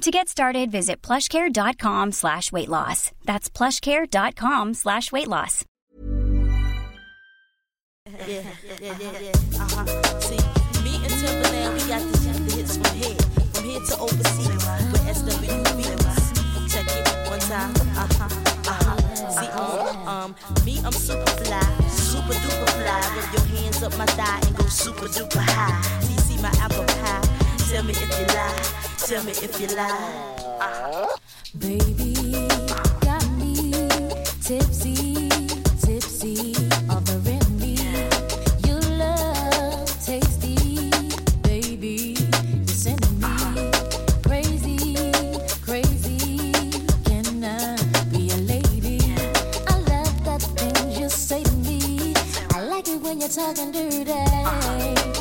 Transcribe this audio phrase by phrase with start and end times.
[0.00, 3.12] To get started, visit plushcare.com slash weight loss.
[3.26, 5.66] That's plushcare.com slash weight loss.
[8.06, 8.42] Yeah,
[8.80, 9.60] yeah, yeah, yeah.
[9.60, 9.84] Uh-huh.
[10.20, 10.40] See,
[10.80, 12.16] me and Timbaland, we got the,
[12.56, 13.14] hits from here,
[13.52, 14.48] from here to overseas,
[15.76, 15.92] with.
[16.72, 17.74] Check it one time.
[18.00, 18.24] Uh-huh,
[18.70, 18.96] uh-huh.
[19.36, 23.00] See, um, um, me, I'm super fly, super duper fly.
[23.16, 26.00] Rub your hands up my thigh and go super duper high.
[26.00, 27.29] See, see my apple pie.
[27.70, 28.62] Tell me if you lie.
[28.98, 31.16] Tell me if you lie.
[31.56, 32.48] Baby,
[33.00, 33.70] got me
[34.42, 35.28] tipsy,
[35.80, 36.56] tipsy,
[36.90, 37.76] offering me
[38.66, 40.90] your love, tasty,
[41.42, 42.16] baby.
[42.18, 43.70] You're sending me
[44.24, 44.96] crazy,
[45.62, 46.72] crazy.
[47.04, 47.76] Can I
[48.10, 49.14] be a lady?
[49.68, 52.14] I love the things you say to me.
[52.50, 55.19] I like it when you're talking dirty.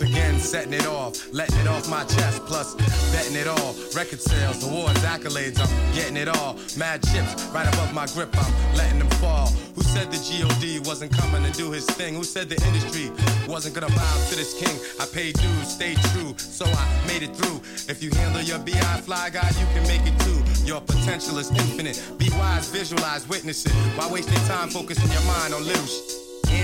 [0.00, 2.74] Once again, setting it off, letting it off my chest, plus
[3.12, 3.74] betting it all.
[3.94, 6.56] Record sales, awards, accolades, I'm getting it all.
[6.76, 9.48] Mad chips right above my grip, I'm letting them fall.
[9.74, 12.14] Who said the GOD wasn't coming to do his thing?
[12.14, 13.10] Who said the industry
[13.48, 14.76] wasn't gonna bow to this king?
[15.00, 17.60] I paid dues, stayed true, so I made it through.
[17.88, 20.40] If you handle your BI fly guy, you can make it too.
[20.64, 22.00] Your potential is infinite.
[22.18, 23.72] Be wise, visualize, witness it.
[23.96, 26.09] Why wasting time focusing your mind on little shit?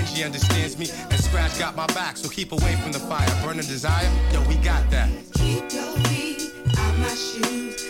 [0.07, 3.27] Angie understands me, and Scratch got my back, so keep away from the fire.
[3.43, 5.09] Burning desire, yo, we got that.
[5.33, 7.83] Keep your feet out my shoes.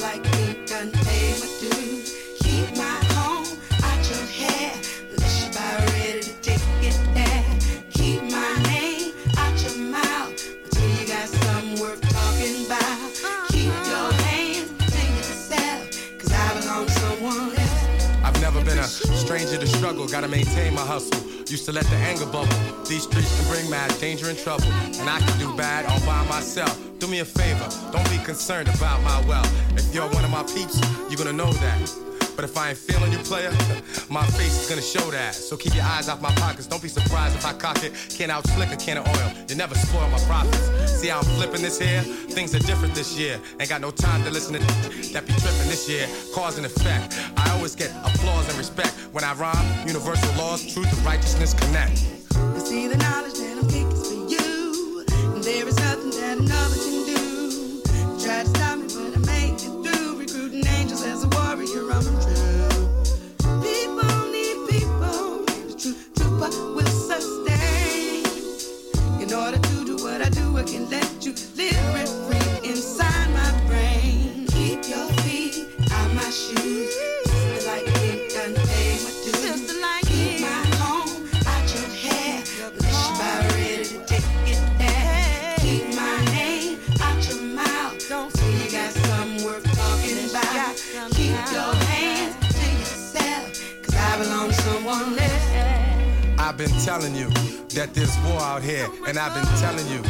[0.00, 2.14] Like me, done pay my dues.
[2.40, 3.46] Keep my home
[3.82, 4.72] out your hair.
[5.10, 7.44] Unless you about ready to take it there.
[7.90, 10.30] Keep my name out your mouth
[10.64, 13.48] until you got something worth talking about.
[13.50, 18.06] Keep your hands to yourself, cause I belong to someone else.
[18.22, 21.17] I've never been a stranger to struggle, gotta maintain my hustle.
[21.50, 22.52] Used to let the anger bubble.
[22.84, 24.66] These streets can bring mad danger and trouble.
[24.66, 26.78] And I can do bad all by myself.
[26.98, 29.50] Do me a favor, don't be concerned about my wealth.
[29.78, 30.78] If you're one of my peeps,
[31.08, 32.07] you're gonna know that.
[32.38, 33.50] But if I ain't feeling you, player,
[34.08, 35.34] my face is gonna show that.
[35.34, 36.68] So keep your eyes off my pockets.
[36.68, 37.92] Don't be surprised if I cock it.
[38.10, 39.32] Can't out slick a can of oil.
[39.48, 40.92] You never spoil my profits.
[40.92, 42.00] See how I'm flipping this here?
[42.00, 43.40] Things are different this year.
[43.58, 44.60] Ain't got no time to listen to
[45.14, 46.06] that be tripping this year.
[46.32, 47.18] Cause and effect.
[47.36, 49.88] I always get applause and respect when I rhyme.
[49.88, 51.98] Universal laws, truth and righteousness connect.
[52.64, 55.04] See the knowledge that I'm picking for you.
[55.34, 56.97] And there is nothing that another can
[70.58, 71.77] I let you live
[96.58, 97.30] been telling you
[97.70, 100.02] that there's war out here, and I've been telling you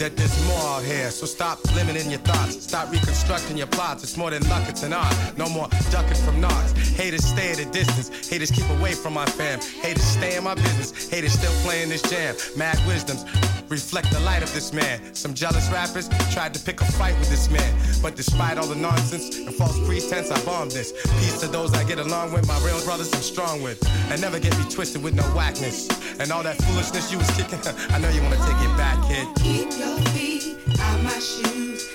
[0.00, 1.10] that there's more out here.
[1.12, 4.02] So stop limiting your thoughts, stop reconstructing your plots.
[4.02, 5.14] It's more than luck, it's an art.
[5.38, 6.72] No more ducking from knocks.
[6.96, 8.28] Haters stay at a distance.
[8.28, 9.60] Haters keep away from my fam.
[9.60, 11.08] Haters stay in my business.
[11.08, 12.34] Haters still playing this jam.
[12.56, 13.24] Mad wisdoms
[13.68, 15.14] reflect the light of this man.
[15.14, 18.76] Some jealous rappers tried to pick a fight with this man, but despite all the
[18.76, 20.92] nonsense and false pretense, I bombed this.
[21.20, 24.38] Peace to those I get along with, my real brothers I'm strong with, and never
[24.38, 25.88] get me twisted with no whackness
[26.20, 27.58] and all that foolishness you was kicking.
[27.90, 29.26] I know you wanna take it back, kid.
[29.36, 31.90] Keep your feet out my shoes.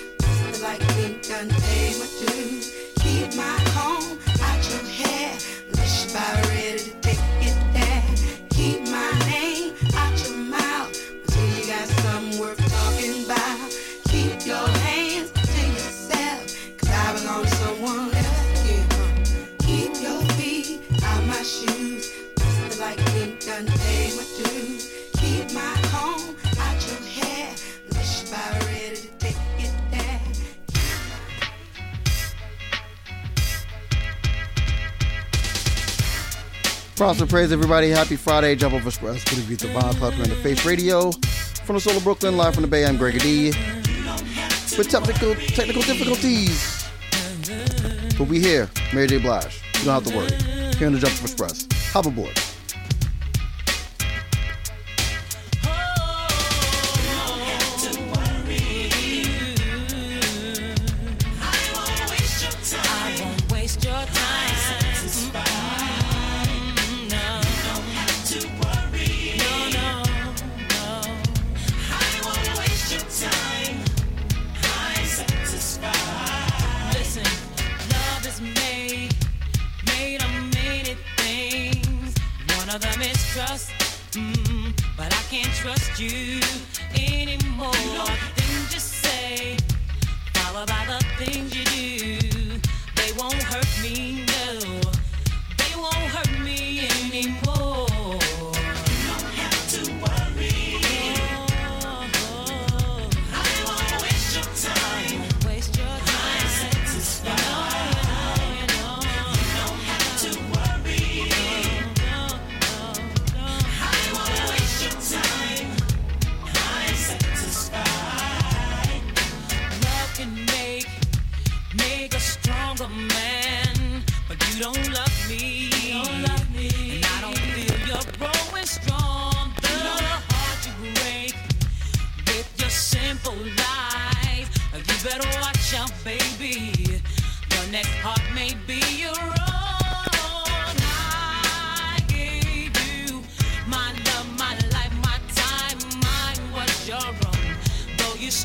[0.62, 0.80] Like
[1.28, 2.72] done pay my dues.
[3.00, 3.77] Keep my
[36.98, 37.90] Props and praise, everybody.
[37.90, 38.56] Happy Friday.
[38.56, 39.22] Jumpoff Express.
[39.22, 41.12] Good to be the Vibe Club in the Face Radio.
[41.62, 43.50] From the soul of Brooklyn, live from the Bay, I'm Greg D.
[44.76, 46.88] With technical, technical difficulties.
[48.18, 49.18] But we here, Mary J.
[49.18, 49.62] Blige.
[49.78, 50.74] You don't have to worry.
[50.76, 51.68] Here on the Jump Express.
[51.92, 52.36] Hop aboard.
[85.68, 86.67] Trust you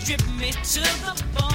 [0.03, 1.52] Stripped me to the bone.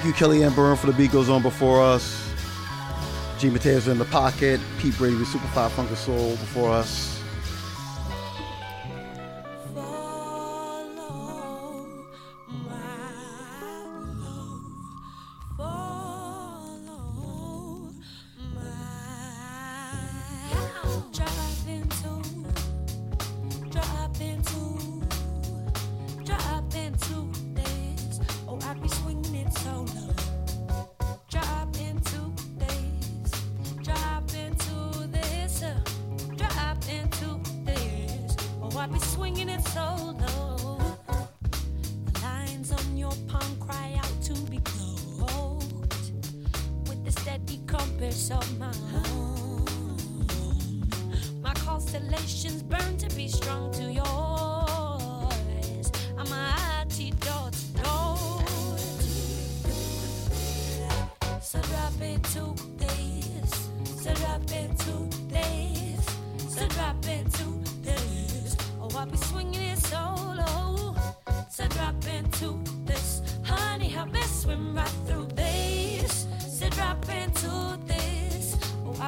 [0.00, 2.32] Thank you, Kellyanne Byrne, for the beat goes on before us.
[3.40, 3.50] G.
[3.50, 4.60] Mateos in the pocket.
[4.78, 7.17] Pete Brady with Super Five Funk Soul before us.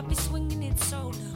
[0.00, 1.29] I'll be swinging it solo.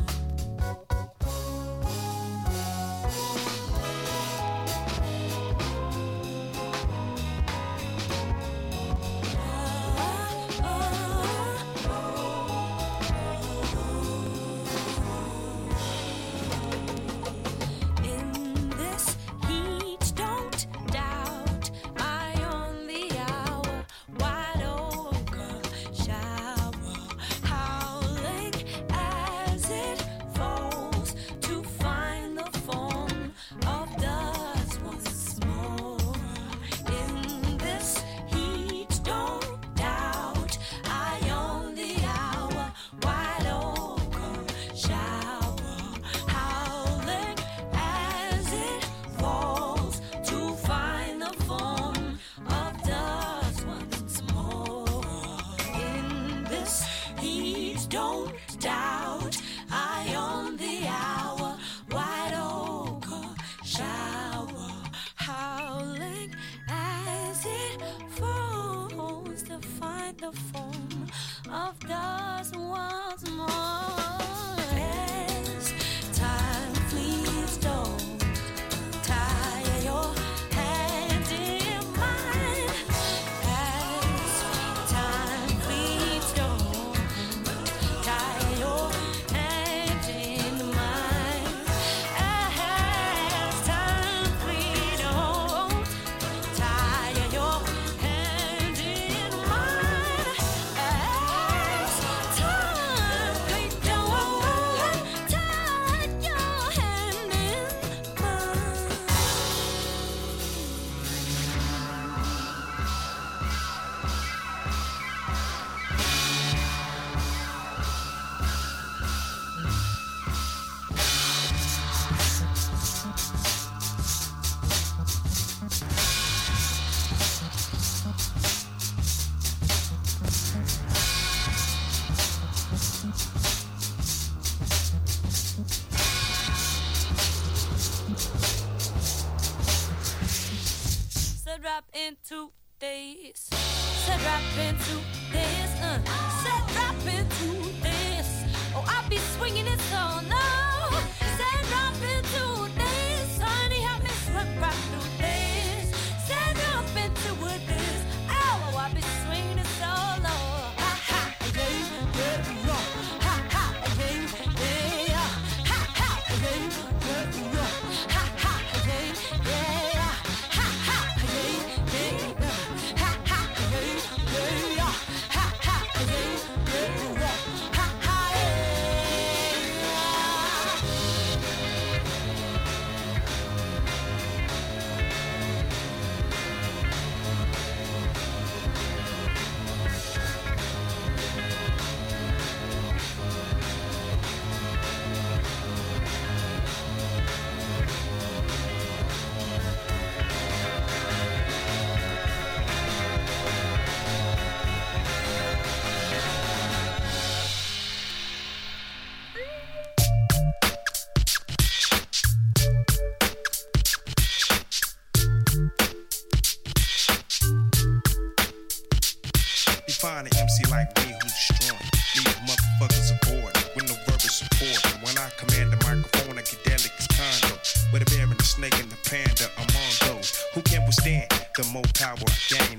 [231.75, 232.15] More power
[232.53, 232.74] I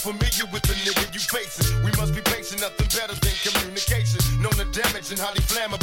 [0.00, 1.76] familiar with the nigga you facing.
[1.84, 4.20] We must be patient, nothing better than communication.
[4.40, 5.79] Known to damage and highly flammable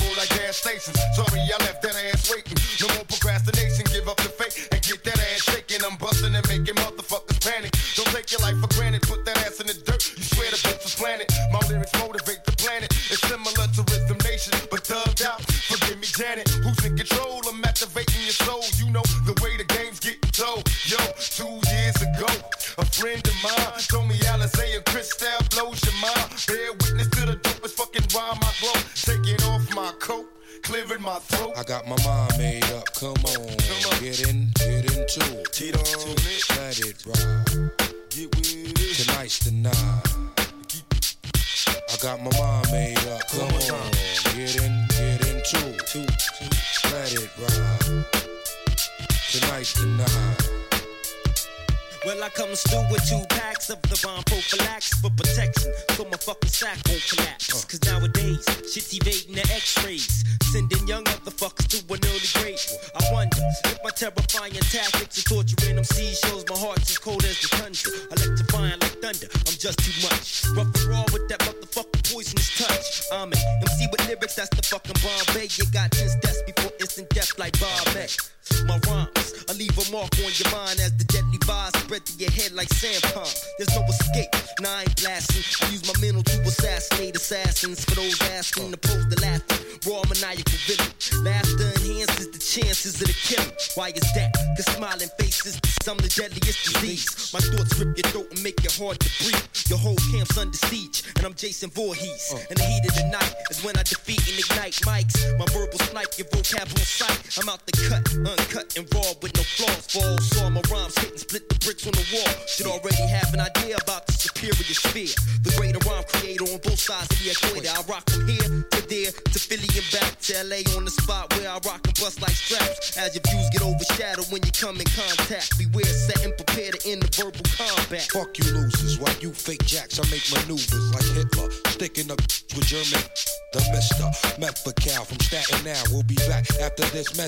[101.77, 102.33] Voorhees.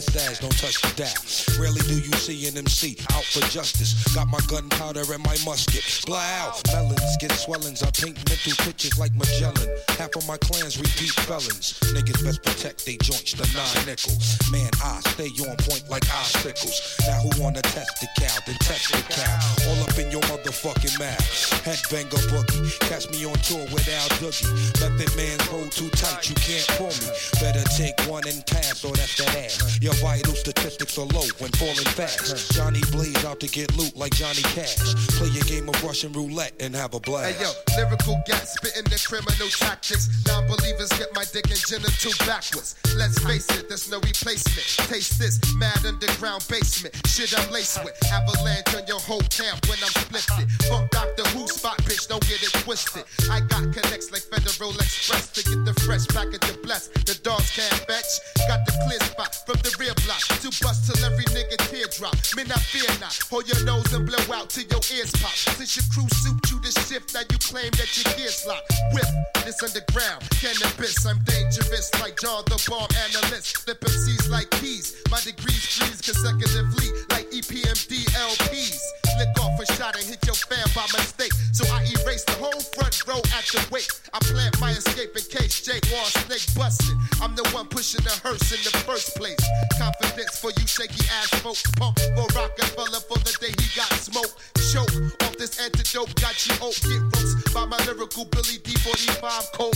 [0.06, 1.60] Don't touch the dial.
[1.60, 3.92] Rarely do you see an MC out for justice.
[4.16, 5.84] Got my gunpowder and my musket.
[6.06, 6.62] Blah out.
[6.72, 7.84] Melons get swellings.
[7.84, 9.68] I paint mental pictures like Magellan.
[10.00, 11.80] Half of my clans repeat felons.
[11.92, 13.34] Niggas best protect they joints.
[13.34, 14.16] The nine nickel.
[14.52, 16.98] Man, I stay on point like icicles.
[17.08, 18.36] Now who wanna test the cow?
[18.46, 19.36] Then test the cow.
[19.70, 21.24] All up in your motherfucking mouth.
[21.66, 22.80] Headbanger boogie.
[22.90, 24.10] Catch me on tour with Al.
[24.20, 26.30] Method man's hold too tight.
[26.30, 27.10] You can't pull me.
[27.40, 29.80] Better take one and pass, or that's that ass.
[29.82, 32.54] Your vital statistics are low when falling fast.
[32.54, 34.76] Johnny Blaze out to get loot like Johnny Cash.
[35.18, 37.36] Play a game of Russian roulette and have a blast.
[37.36, 40.10] Hey yo, lyrical gas spitting the criminal tactics.
[40.28, 42.76] Non-believers get my dick and genital backwards.
[42.96, 44.66] Let's face it, there's no replacement.
[44.90, 46.96] Taste this mad underground basement.
[47.08, 47.96] Shit I'm laced with.
[48.12, 50.50] Avalanche on your whole camp when I'm splifted.
[50.70, 53.04] Fuck Doctor Who spot, bitch, don't get it twisted.
[53.30, 56.88] I got connects like Federal Express to get the fresh package of bless.
[56.88, 58.12] The dogs can't fetch.
[58.48, 62.16] Got the clear spot from the rear block to bust till every nigga teardrop.
[62.36, 63.18] Men, I fear not.
[63.30, 65.36] Hold your nose and blow out till your ears pop.
[65.58, 68.64] Since your crew suit you to shift, now you claim that your gears lock.
[68.94, 69.08] Whip
[69.46, 71.06] this underground cannabis.
[71.06, 73.58] I'm dangerous like John the Bomb analyst.
[73.64, 74.96] Flip MCs like keys.
[75.12, 78.80] My degrees freeze consecutively like EPMD LPs.
[79.20, 81.34] Lick off a shot and hit your fan by mistake.
[81.52, 83.92] So I erase the whole front row at the wake.
[84.14, 86.96] I plant my escape in case Jake wants snake busted.
[87.22, 89.40] I'm the one pushing the hearse in the first place.
[89.78, 91.64] Confidence for you shaky ass folks.
[91.76, 94.32] Pump for Rockefeller for the day he got smoke.
[94.72, 94.96] Choke
[95.28, 96.16] off this antidote.
[96.22, 96.76] Got you oak.
[96.86, 99.76] Get roast by my lyrical Billy D45 coat.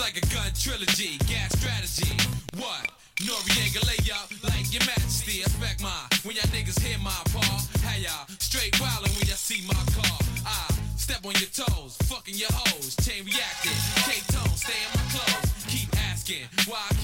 [0.00, 2.16] Like a gun trilogy, gas strategy.
[2.56, 2.88] What?
[3.20, 5.40] Noreaga lay up like your majesty.
[5.42, 5.92] Expect my
[6.24, 7.60] when y'all niggas hear my paw.
[7.84, 10.18] Hey y'all, straight wildin' when y'all see my car.
[10.46, 13.76] I step on your toes, fucking your hoes, chain reacting.
[14.08, 15.52] K-tone, stay in my clothes.
[15.68, 16.94] Keep asking why I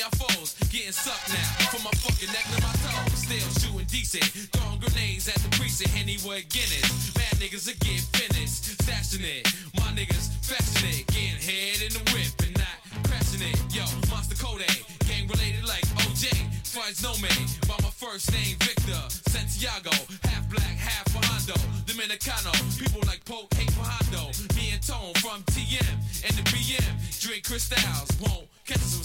[0.00, 0.54] bucking your foes.
[0.70, 3.18] Getting sucked now from my fucking neck to my toes.
[3.18, 5.96] Still shooting decent, throwing grenades at the precinct.
[5.98, 7.14] Anyway, Guinness.
[7.16, 9.46] Mad niggas are getting finished, stashing it.
[9.76, 13.56] My niggas fashing it, getting head in the whip and not crashing it.
[13.74, 14.82] Yo, Monster Kodak, eh?
[15.08, 16.28] gang related like OJ.
[16.64, 19.90] Fights no man, by my first name Victor Santiago.
[20.24, 21.54] Half black, half Hondo.
[21.84, 24.30] Dominicano, people like Poke hate Hondo.
[24.56, 25.92] Me and Tone from TM
[26.24, 27.20] and the BM.
[27.20, 29.02] Drink crystals, won't catch some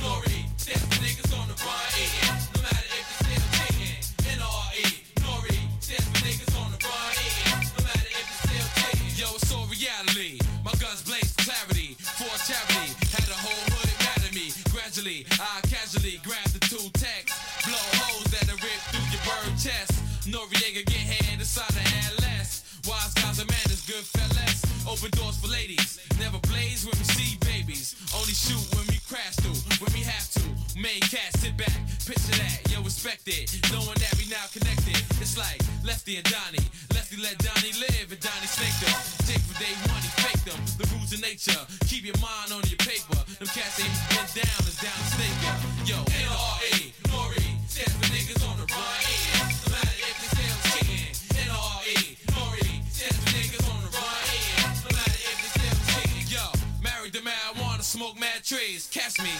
[0.00, 1.56] Nori, that's the niggas on the.
[1.60, 4.00] No matter if cheating.
[4.32, 4.84] NRA,
[5.20, 6.80] Nori, that's the niggas on the.
[6.80, 9.12] No matter if cheating.
[9.20, 10.40] Yo, it's all reality.
[10.64, 11.92] My guns blaze clarity.
[12.16, 14.56] For charity, had a whole hood mad at me.
[14.72, 17.36] Gradually, I casually grab the two texts.
[17.68, 19.92] Blow holes that'll rip through your bird chest.
[20.24, 21.84] Noreaga get hand inside the
[22.24, 22.64] less.
[22.88, 24.64] Wise guys and manners, good fellas.
[24.88, 26.00] Open doors for ladies.
[26.18, 27.41] Never blaze when we see
[27.82, 27.96] babies.
[28.14, 29.58] Only shoot when we crash through.
[29.82, 30.42] When we have to.
[30.78, 31.74] Main cat, sit back.
[32.06, 33.50] Picture that, yo, respect it.
[33.70, 34.96] Knowing that we now connected.
[35.20, 36.66] It's like Lefty and Donnie.
[36.94, 38.94] Lefty let Donnie live and Donnie snake them.
[39.26, 40.58] Take for day one, he fake them.
[40.78, 41.62] The rules of nature.
[41.86, 43.18] Keep your mind on your paper.
[43.38, 45.38] Them cats ain't been down, is down to snake.
[45.84, 46.74] Yo, NRA,
[47.10, 47.46] Nori.
[47.68, 49.41] Stands for niggas on the run.
[58.02, 58.90] Smoke mad trees.
[58.90, 59.30] Catch me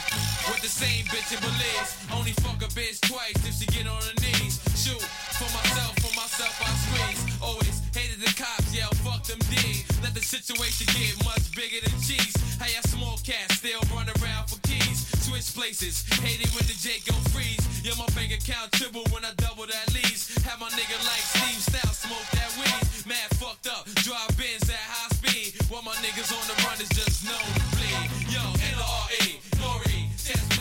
[0.47, 1.99] with the same bitch in Belize.
[2.15, 4.63] Only fuck a bitch twice if she get on her knees.
[4.79, 5.03] Shoot
[5.35, 7.43] for myself, for myself I squeeze.
[7.43, 9.83] Always hated the cops, yeah, fuck them D.
[9.99, 12.31] Let the situation get much bigger than cheese.
[12.63, 15.11] How ya small cats still run around for keys.
[15.27, 17.67] Switch places, hate it when the J go freeze.
[17.83, 20.31] Yeah, my bank account triple when I double that lease.
[20.47, 22.83] Have my nigga like Steve Style smoke that weed.
[23.11, 25.59] Mad fucked up, drive Benz at high speed.
[25.67, 26.92] While my niggas on the run is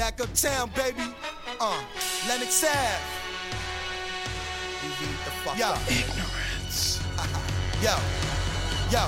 [0.00, 1.12] Back uptown, baby.
[1.60, 1.78] Uh,
[2.26, 3.02] Lenox Ave.
[5.58, 5.74] Yo.
[5.90, 7.00] Ignorance.
[7.18, 7.82] Uh-huh.
[8.24, 8.29] yo.
[8.90, 9.06] Yo.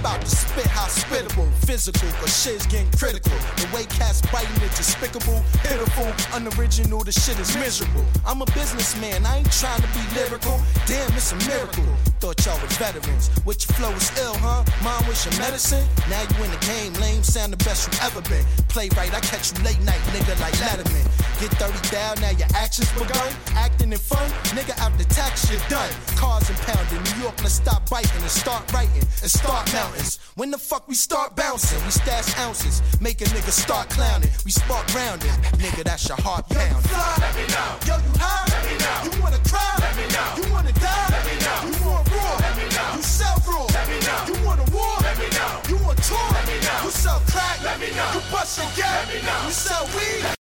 [0.00, 3.36] About to spit hospitable, physical, but shit's getting critical.
[3.56, 8.04] The way cats biting it despicable, pitiful, unoriginal, the shit is miserable.
[8.26, 10.60] I'm a businessman, I ain't trying to be lyrical.
[10.86, 11.84] Damn, it's a miracle.
[12.20, 13.28] Thought y'all was veterans.
[13.44, 14.64] With your flow is ill, huh?
[14.84, 15.84] Mine was your medicine.
[16.08, 18.44] Now you in the game, lame, sound the best you ever been.
[18.68, 21.04] Play right, I catch you late night, nigga, like Letterman.
[21.44, 23.28] Get 30 down, now your actions begun.
[23.52, 24.24] Acting in fun,
[24.56, 25.92] nigga, after tax, you're done.
[26.16, 30.20] Cars impounded, New York, let's stop biting and start writing and start mountains.
[30.36, 31.84] When the fuck we start bouncing?
[31.84, 34.30] We stash ounces, make a nigga start clowning.
[34.46, 36.80] We spark rounding, nigga, that's your heart pounding.
[37.20, 37.76] Let me know.
[37.92, 38.48] Yo, you high?
[38.48, 38.96] Let me know.
[39.04, 39.68] You wanna cry?
[39.84, 40.28] Let me know.
[40.40, 41.08] You wanna die?
[41.12, 41.60] Let me know.
[41.68, 42.40] You want raw?
[42.40, 42.88] Let me know.
[42.96, 43.68] You sell raw?
[43.68, 44.20] Let me know.
[44.32, 44.96] You want a war?
[45.04, 45.60] Let me know.
[45.68, 46.24] You want tour?
[46.32, 46.88] Let me know.
[46.88, 47.60] You sell crack?
[47.60, 48.16] Let me know.
[48.16, 48.88] You bust and get?
[48.88, 49.44] Let me know.
[49.44, 50.33] You sell weed?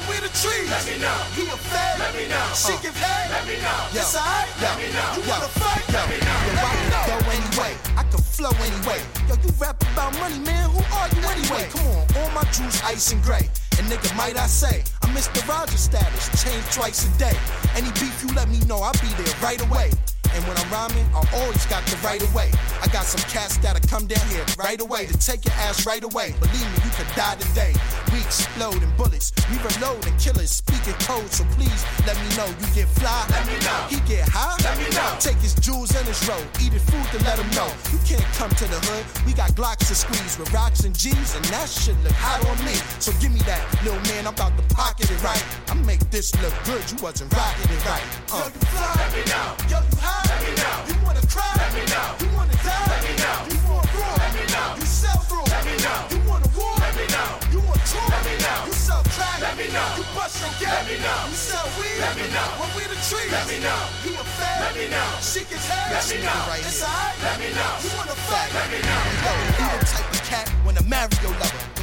[0.00, 1.12] When we the trees, let me know.
[1.36, 2.40] He a fed, let me know.
[2.56, 3.80] She give head, let me know.
[3.92, 5.12] Yes, I, let me know.
[5.12, 6.40] You wanna fight, let me know.
[6.48, 9.00] Yo, I can go anyway, I can flow anyway.
[9.28, 10.70] Yo, you rap about money, man.
[10.70, 11.68] Who are you anyway?
[11.68, 13.44] Come on, all my juice ice and gray.
[13.76, 15.46] And nigga, might I say, I'm Mr.
[15.46, 17.36] Rogers status, change twice a day.
[17.76, 19.90] Any beef you let me know, I'll be there right away.
[20.34, 22.50] And when I'm rhyming, I always got the right away.
[22.82, 26.02] I got some cats that'll come down here right away to take your ass right
[26.02, 26.34] away.
[26.40, 27.74] Believe me, you could die today.
[28.12, 31.30] We explode in bullets, we reload and killers speaking code.
[31.30, 33.26] So please let me know you get fly.
[33.30, 33.80] Let me know.
[33.90, 34.56] He get high.
[34.62, 35.10] Let me know.
[35.18, 37.68] Take his jewels and his road, eat his food to let him know.
[37.90, 39.04] You can't come to the hood.
[39.26, 42.58] We got Glocks to squeeze with rocks and G's, and that shit look hot on
[42.64, 42.74] me.
[42.98, 44.26] So give me that, little man.
[44.26, 45.44] I'm about to pocket it right.
[45.68, 46.82] I make this look good.
[46.90, 48.04] You wasn't rocking it right.
[48.32, 48.38] Uh.
[48.38, 48.94] Yo, you fly.
[48.96, 49.48] Let me know.
[49.68, 50.19] Yo, you high.
[50.28, 50.76] Let me know.
[50.90, 51.52] You wanna cry?
[51.56, 52.08] Let me know.
[52.20, 52.86] You wanna die?
[52.92, 53.38] Let me know.
[53.50, 54.14] You want raw?
[54.20, 54.68] Let me know.
[54.80, 55.44] You sell raw?
[55.48, 56.00] Let me know.
[56.12, 56.74] You want a war?
[56.80, 57.30] Let me know.
[57.54, 58.06] You want tour?
[58.10, 58.58] Let me know.
[58.68, 59.38] You sell crack?
[59.40, 59.88] Let me know.
[59.98, 60.72] You bust and get?
[60.74, 61.20] Let me know.
[61.30, 61.98] You sell weed?
[62.00, 62.48] Let me know.
[62.60, 63.30] When we the trees?
[63.32, 63.80] Let me know.
[64.04, 64.58] You a fed?
[64.64, 65.08] Let me know.
[65.24, 65.94] She gets head?
[65.94, 66.40] Let me know.
[66.60, 67.16] It's alright?
[67.24, 67.72] Let me know.
[67.84, 68.50] You wanna fight?
[68.52, 69.02] Let me know.
[69.24, 71.79] Yo, you the type of cat when a Mario lover.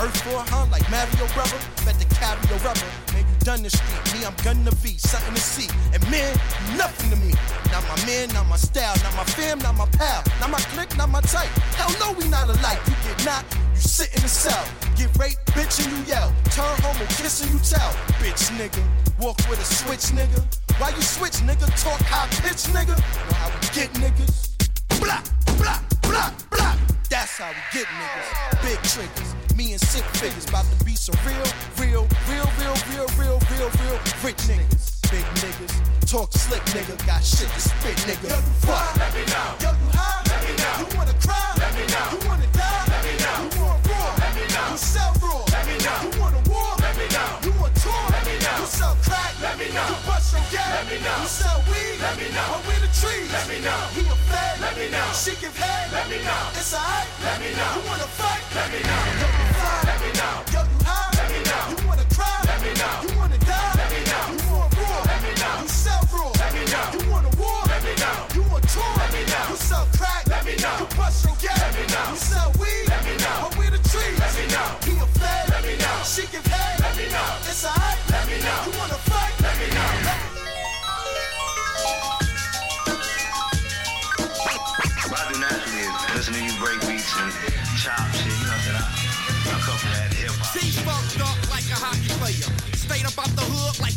[0.00, 0.66] Earth for huh?
[0.72, 1.60] Like Mario brother.
[1.84, 2.88] Bet the carry your rubber.
[3.12, 4.02] Man, you done the street.
[4.12, 5.68] Me, I'm gonna be something to see.
[5.92, 6.32] And man,
[6.76, 7.32] nothing to me.
[7.70, 10.96] Not my man, not my style, not my fam, not my pal, not my clique,
[10.96, 11.52] not my type.
[11.76, 12.80] Hell no, we not alike.
[12.88, 14.64] You get knocked, you sit in the cell.
[14.96, 16.32] Get raped, bitch, and you yell.
[16.50, 17.92] Turn homo, kiss and you tell.
[18.18, 18.82] Bitch, nigga.
[19.20, 20.40] Walk with a switch, nigga.
[20.80, 21.68] Why you switch, nigga?
[21.76, 22.96] Talk high pitch, nigga.
[22.96, 24.56] Know how we get niggas.
[25.00, 25.22] Blah,
[25.58, 26.74] blah, blah, blah.
[27.08, 28.62] That's how we get niggas.
[28.62, 29.39] Big triggers.
[29.60, 30.48] Me and sick figures.
[30.48, 31.44] About to be some real,
[31.76, 34.96] real, real, real, real, real, real, real rich niggas.
[35.12, 35.76] Big niggas.
[36.08, 36.96] Talk slick, nigga.
[37.06, 38.40] Got shit to spit, nigga.
[38.64, 38.88] What?
[38.96, 39.60] Let me know.
[39.60, 40.24] Yo, you high?
[40.32, 40.74] Let me know.
[40.80, 41.44] You wanna cry?
[41.60, 42.08] Let me know.
[42.08, 42.84] You wanna die?
[42.88, 43.36] Let me know.
[43.52, 44.16] You want raw?
[44.16, 44.66] Let me know.
[44.72, 45.44] You sell raw?
[45.52, 45.98] Let me know.
[46.08, 46.72] You want a war?
[46.80, 47.30] Let me know.
[47.44, 48.04] You want tour?
[48.16, 48.64] Let me know.
[48.64, 49.36] You sell crack?
[49.44, 49.84] Let me know.
[49.92, 50.72] You bust your gas?
[50.72, 51.20] Let me know.
[51.20, 52.00] You sell weed?
[52.00, 52.79] Let me know.
[53.00, 53.32] Or we the trees?
[53.32, 53.80] Let me know.
[53.96, 54.60] He a fed?
[54.60, 55.08] Let me know.
[55.12, 55.92] She give head?
[55.92, 56.42] Let me know.
[56.52, 57.08] It's alright?
[57.24, 57.72] Let me know.
[57.76, 58.42] You wanna fight?
[58.54, 59.02] Let me know.
[59.20, 59.80] Yo, you fly?
[59.88, 60.36] Let me know.
[60.52, 61.10] Yo, you high?
[61.16, 61.64] Let me know.
[61.70, 62.38] You wanna cry?
[62.44, 62.94] Let me know.
[63.04, 63.72] You wanna die?
[63.80, 64.24] Let me know.
[64.36, 65.00] You want raw?
[65.10, 65.54] Let me know.
[65.62, 66.30] You sell raw?
[66.40, 66.86] Let me know.
[66.92, 67.60] You want a war?
[67.72, 68.16] Let me know.
[68.36, 68.92] You want tour?
[69.00, 69.44] Let me know.
[69.48, 70.22] You sell crack?
[70.28, 70.76] Let me know.
[70.80, 71.56] You bust your gas?
[71.56, 72.06] Let me know.
[72.12, 72.84] You sell weed?
[72.88, 73.36] Let me know.
[73.48, 74.16] Or we the trees?
[74.20, 74.68] Let me know.
[74.84, 75.44] He a fed?
[75.48, 75.96] Let me know.
[76.04, 76.59] She give head?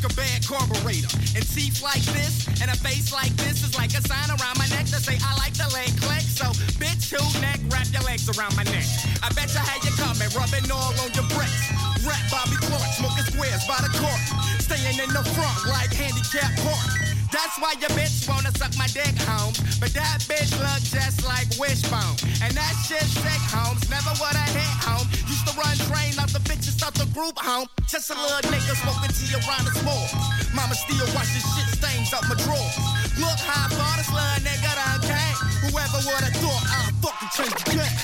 [0.03, 1.07] A bad carburetor.
[1.35, 4.67] And teeth like this and a face like this is like a sign around my
[4.67, 6.23] neck to say I like the leg click.
[6.27, 8.85] So bitch, who neck, wrap your legs around my neck.
[9.23, 11.71] I bet you how you coming, rubbing all on your bricks.
[12.03, 14.21] Rap Bobby Clark, smoking squares by the court.
[14.59, 17.13] Staying in the front like handicap park.
[17.33, 19.57] That's why your bitch wanna suck my dick, Holmes.
[19.81, 22.13] But that bitch look just like Wishbone.
[22.45, 23.89] And that shit sick, Holmes.
[23.89, 25.07] Never would I hit home.
[25.43, 27.67] To run train up the bitches out the group home.
[27.87, 30.07] Just a little nigga smoking tea around the small.
[30.55, 32.77] Mama still washing shit stains up my drawers.
[33.19, 35.35] Look how far this little nigga done came.
[35.67, 37.97] Whoever would've thought I'd fucking change the game.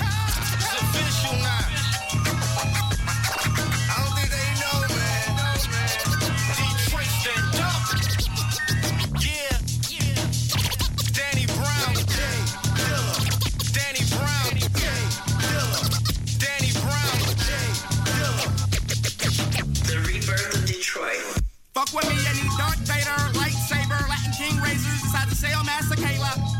[0.60, 1.79] It's official now.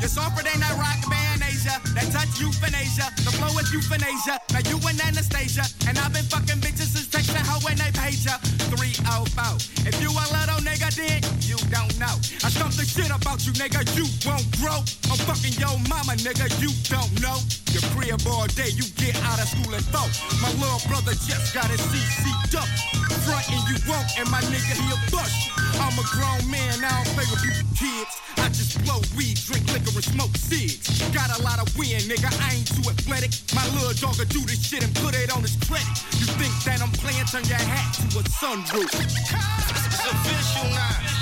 [0.10, 1.78] You're softer than that rock band Asia.
[1.94, 3.14] That touch euthanasia.
[3.22, 4.42] The flow is euthanasia.
[4.50, 5.62] Now you and Anastasia.
[5.86, 8.42] And I've been fucking bitches since texting her when they page ya.
[8.74, 9.86] 304.
[9.86, 11.22] If you a little nigga, then
[12.00, 12.16] know.
[12.42, 13.84] I stumped the shit about you, nigga.
[13.94, 14.80] You won't grow.
[15.12, 16.48] I'm fucking your mama, nigga.
[16.64, 17.38] You don't know.
[17.76, 20.08] Your crib all day, you get out of school and throw.
[20.40, 22.66] My little brother just got his CC up.
[23.28, 25.52] Frontin' you won't, and my nigga, he a bust.
[25.84, 28.16] I'm a grown man, I don't play with you kids.
[28.40, 30.88] I just blow weed, drink liquor, and smoke cigs.
[31.12, 33.36] Got a lot of wind, nigga, I ain't too athletic.
[33.54, 35.92] My little dog will do this shit and put it on his credit.
[36.16, 38.88] You think that I'm playing, turn your hat to a sunroof.
[38.88, 41.19] It's official now.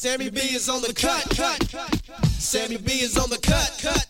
[0.00, 1.62] Sammy B is on the cut, cut.
[2.30, 4.06] Sammy B is on the cut, cut.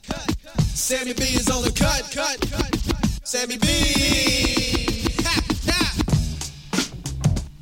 [0.62, 2.38] Sammy B is on the cut, cut.
[3.26, 3.66] Sammy B.
[5.24, 5.97] Ha, ha.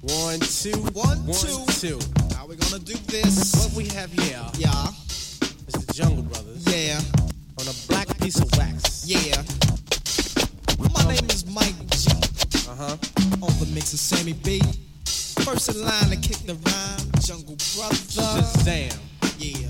[0.03, 1.65] One, two, One, two.
[1.81, 1.99] two.
[2.37, 3.55] How we gonna do this?
[3.65, 4.89] What we have here Yeah,
[5.67, 7.01] is the Jungle Brothers yeah,
[7.59, 9.07] on a black piece of wax.
[9.07, 9.43] yeah.
[10.93, 12.11] My name is Mike G.
[12.69, 12.97] Uh huh.
[13.41, 14.61] On the mix of Sammy B.
[15.45, 17.95] First in line to kick the rhyme, Jungle Brother.
[17.95, 18.97] Shazam.
[19.39, 19.69] Yeah.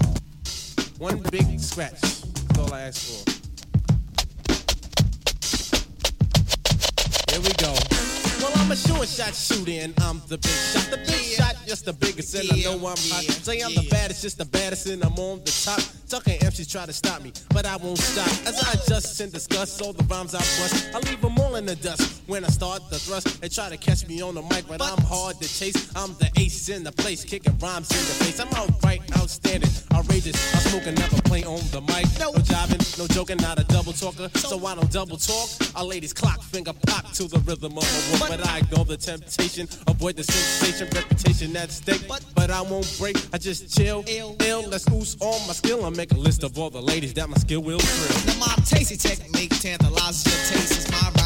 [0.99, 2.01] One big scratch.
[2.01, 3.31] That's all I ask for.
[7.31, 7.73] Here we go.
[8.41, 10.91] Well, I'm a sure shot shooter and I'm the big shot.
[10.91, 13.25] The big shot, just the biggest, and I know I'm hot.
[13.25, 15.81] Say I'm the baddest, just the baddest, and I'm on the top.
[16.09, 18.29] Tucking MCs try to stop me, but I won't stop.
[18.47, 21.67] As I adjust and discuss all the rhymes I bust, I leave them all in
[21.67, 22.23] the dust.
[22.27, 25.01] When I start the thrust, they try to catch me on the mic, but I'm
[25.05, 25.91] hard to chase.
[25.97, 28.41] I'm the ace in the place, kicking rhymes in the face.
[28.41, 30.37] I'm outright outstanding, outrageous.
[30.55, 32.07] I smoke and never play on the mic.
[32.19, 34.29] No jiving, no joking, not a double talker.
[34.39, 35.49] So I don't double talk.
[35.77, 38.29] Our ladies clock, finger pop to the rhythm of a walk.
[38.29, 42.07] But I ignore the temptation, avoid the sensation, reputation at stake.
[42.09, 44.37] But I won't break, I just chill, ill.
[44.69, 47.37] Let's ooze all my skill and make a list of all the ladies that my
[47.37, 48.35] skill will thrill.
[48.35, 51.18] Now my tasty technique tantalizes your taste as my rhymes rock and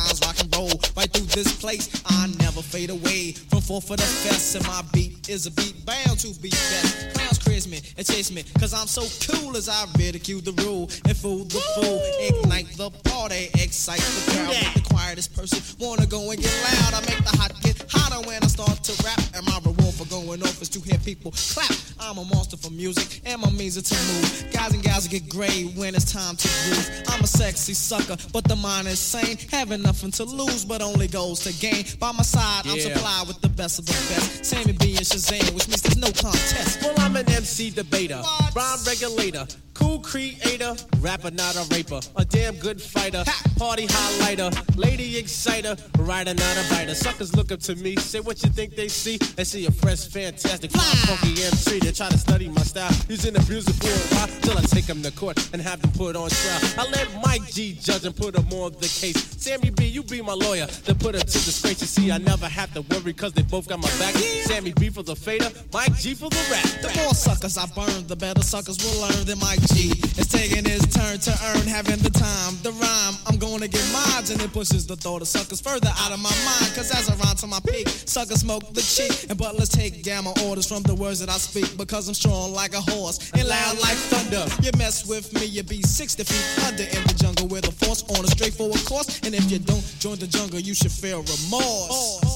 [0.55, 2.03] roll right through this place.
[2.07, 5.85] I never fade away from four for the fest, and my beat is a beat
[5.85, 7.15] bound to be best.
[7.15, 10.91] Clowns quiz me and chase me, cause I'm so cool as I ridicule the rule
[11.07, 12.01] and fool the fool.
[12.21, 14.49] Ignite the party, excite the crowd.
[14.49, 16.95] Make the quietest person wanna go and get loud.
[16.95, 20.11] I make the hot get hotter when I start to rap, and my reward for
[20.11, 21.71] going off is to hear people clap.
[22.01, 24.53] I'm a monster for music, and my means are to move.
[24.53, 27.03] Guys and gals get gray when it's time to groove.
[27.09, 29.37] I'm a sexy sucker, but the mind is sane.
[29.51, 31.85] Having nothing to lose, but only goals to gain.
[31.99, 34.45] By my side, I'm supplied with the best of the best.
[34.45, 36.83] Sammy B and Shazam, which means there's no contest.
[36.83, 38.21] Well, I'm an MC debater,
[38.55, 43.25] rhyme regulator, cool creator, rapper, not a raper, a damn good fighter,
[43.59, 46.95] party highlighter, lady exciter, writer, not a biter.
[46.95, 49.17] Suckers look up to me, say what you think they see.
[49.19, 51.79] They see a fresh, fantastic, fly, funky MC.
[51.79, 55.03] They try to study my style, using abuser for a while till I take them
[55.03, 56.61] to court and have them put on trial.
[56.79, 59.17] I let Mike G judge and put them on the case.
[59.43, 61.81] Sammy B, you be my lawyer to put her to disgrace.
[61.81, 64.15] You see, I never have to worry cause they both got my back.
[64.15, 66.65] Sammy B for the fader, Mike G for the rap.
[66.83, 70.65] The more suckers I burn, the better suckers will learn that Mike G is taking
[70.65, 73.15] his turn to earn, having the time, the rhyme.
[73.27, 76.35] I'm gonna get mods, and it pushes the thought of suckers further out of my
[76.45, 76.75] mind.
[76.75, 79.31] Cause as I rhyme to my peak, suckers smoke the cheek.
[79.31, 82.15] And but let's take down my orders from the words that I speak, because I'm
[82.15, 84.45] strong like a horse and loud like thunder.
[84.63, 88.03] You mess with me, you be 60 feet under in the jungle with a force
[88.17, 89.21] on a straightforward course.
[89.25, 92.32] And if you don't join the jungle, you should feel remorse.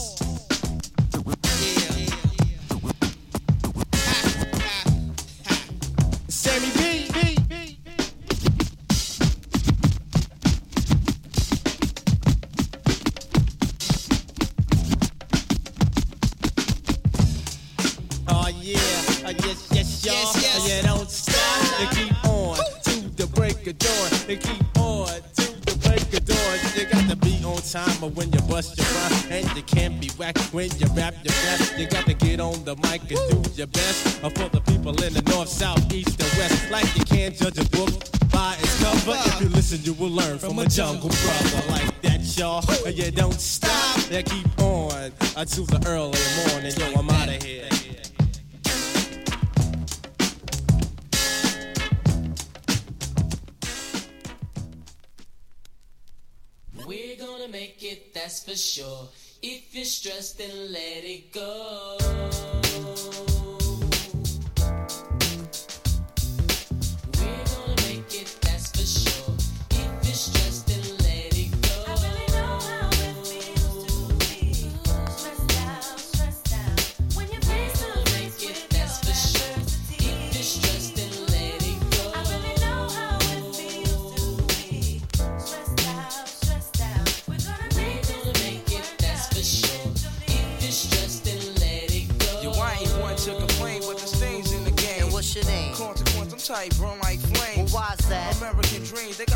[24.27, 26.59] They keep on to the break of dawn.
[26.75, 29.33] You got to be on time or when you bust your rhyme.
[29.33, 31.79] And you can't be whack when you rap your rap.
[31.79, 34.19] You got to get on the mic and do your best.
[34.19, 36.73] For the people in the north, south, east, and west.
[36.73, 37.91] Like you can't judge a book
[38.33, 39.17] by its cover.
[39.17, 42.65] If you listen, you will learn from, a jungle brother like that, y'all.
[42.85, 44.01] Uh, you don't stop.
[44.09, 46.19] They keep on until the early
[46.51, 46.73] morning.
[46.77, 47.86] Yo, I'm out of here.
[57.57, 59.09] Make it, that's for sure.
[59.43, 62.66] If you're stressed, then let it go.
[96.47, 97.73] Consequence, burn like flames.
[97.73, 98.37] Well, why's that?
[98.37, 99.36] American dreams, they got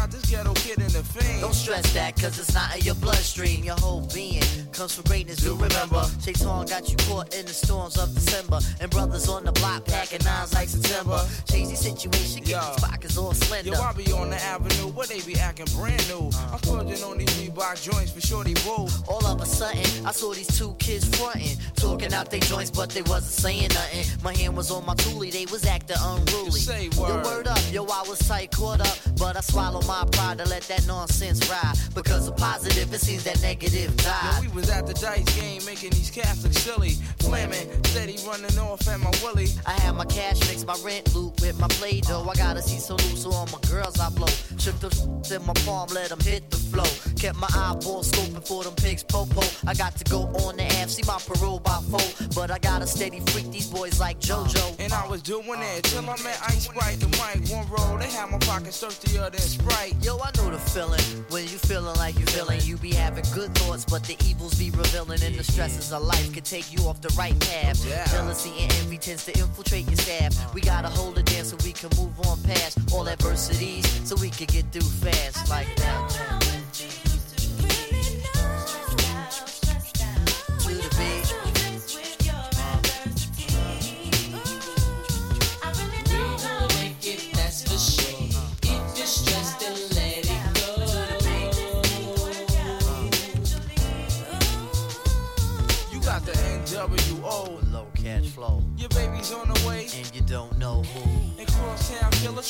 [1.01, 1.41] this ghetto kid in the fame.
[1.41, 3.65] Don't stress that, cause it's not in your bloodstream.
[3.65, 4.43] Your whole being
[4.73, 6.05] comes from greatness, do remember.
[6.23, 8.61] Shaitan got you caught in the storms of December.
[8.81, 11.21] And brothers on the block packing nines like September.
[11.51, 13.71] Change the situation, get these pockets all slender.
[13.71, 16.31] Yo, I be on the avenue where they be acting brand new.
[16.53, 18.87] I'm splurging on these Reebok joints for sure they boo.
[19.09, 22.91] All of a sudden, I saw these two kids frontin', talking out their joints, but
[22.91, 24.07] they wasn't saying nothing.
[24.23, 26.61] My hand was on my toolie, they was acting unruly.
[26.61, 27.25] Say Yo, word.
[27.25, 30.63] word up, yo, I was tight, caught up, but I swallowed my pride to let
[30.65, 31.77] that nonsense ride.
[31.95, 34.41] Because of positive, it seems that negative Yo, died.
[34.43, 36.95] we was at the dice game making these cats look silly.
[37.21, 39.49] Flaming, steady running off at my willy.
[39.67, 42.27] I had my cash mix, my rent loot with my play dough.
[42.29, 44.35] I gotta see so loose, so all my girls I blow.
[44.59, 44.91] Shook the
[45.35, 46.91] in my palm, let them hit the flow.
[47.17, 49.43] Kept my eyeball scoping for them pigs, popo.
[49.67, 52.09] I got to go on the app, see my parole by four.
[52.35, 54.81] But I got a steady freak these boys like JoJo.
[54.81, 57.49] And I was doing it till I met Ice Sprite and Mike.
[57.49, 59.95] One roll, they had my pockets thirstier than Sprite.
[60.03, 62.61] Yo, I know the feeling when you feeling like you feeling.
[62.63, 66.33] You be having good thoughts, but the evils be revealing, and the stresses of life
[66.33, 67.85] can take you off the right path.
[67.87, 68.07] Yeah.
[68.07, 70.55] Jealousy and envy tends to infiltrate your staff.
[70.55, 74.31] We gotta hold it down so we can move on past all adversities, so we
[74.31, 76.60] can get through fast like that.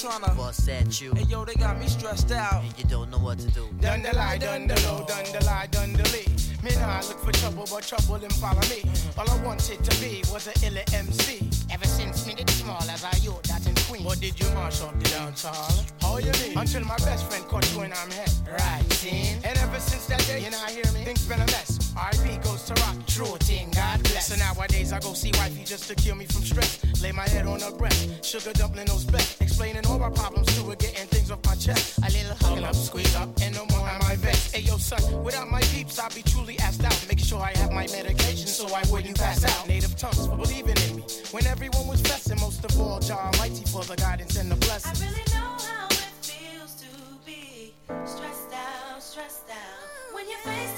[0.00, 1.12] Tryna bust at you.
[1.14, 2.64] Hey yo, they got me stressed out.
[2.64, 3.68] And you don't know what to do.
[3.80, 6.24] Done the lie, done the low, done the lie, done the lee.
[6.62, 8.80] Me nah look for trouble, but trouble and follow me.
[9.18, 11.50] All I wanted to be was a illa MC.
[11.70, 14.04] Ever since me did small as I you, that in Queen.
[14.04, 15.84] What did you mash up the dance hall?
[16.00, 16.56] How you mean?
[16.56, 18.32] Until my best friend caught you in I'm head.
[18.50, 19.38] Right, sin.
[19.44, 21.04] And ever since that day, you know I hear me.
[21.04, 21.89] Things been a mess.
[21.96, 24.28] RP goes to rock, true thing, God bless.
[24.28, 26.84] So nowadays I go see wifey just to cure me from stress.
[27.02, 29.40] Lay my head on her breast, sugar dumpling those best.
[29.40, 31.98] Explaining all my problems to her, getting things off my chest.
[31.98, 34.54] A little hugging up, squeeze up, and no more am I vexed.
[34.54, 36.96] Hey yo, son, without my peeps, I'll be truly asked out.
[37.08, 39.68] Making sure I have my medication so I wouldn't pass out.
[39.68, 41.02] Native tongues for believing in me.
[41.30, 44.92] When everyone was blessing, most of all, John Almighty for the guidance and the blessing.
[44.96, 46.86] I really know how it feels to
[47.24, 47.74] be
[48.04, 50.14] stressed out, stressed out.
[50.14, 50.69] When you're face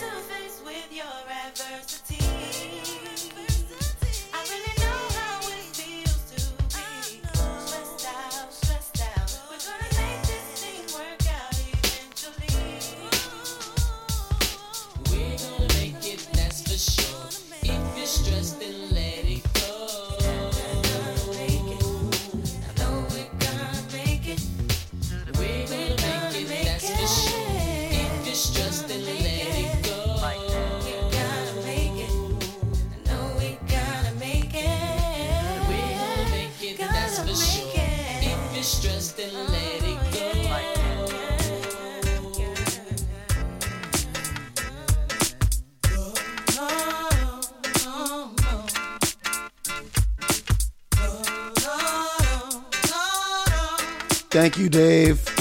[0.92, 1.06] your
[1.46, 2.21] adversity.
[54.32, 55.31] Thank you, Dave.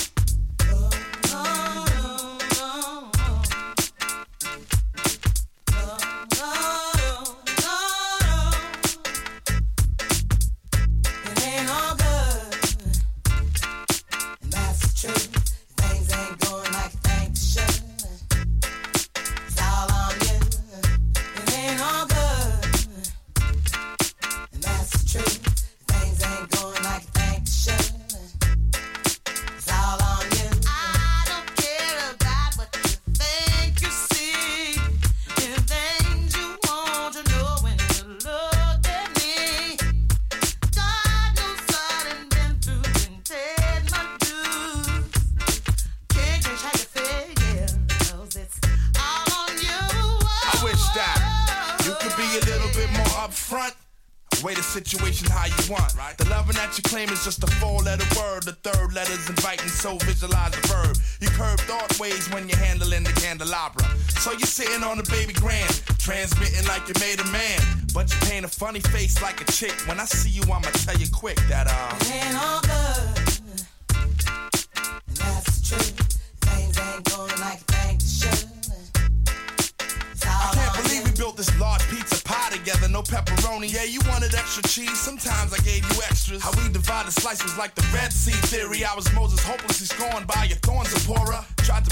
[68.72, 69.74] Funny face like a chick.
[69.86, 70.30] When I see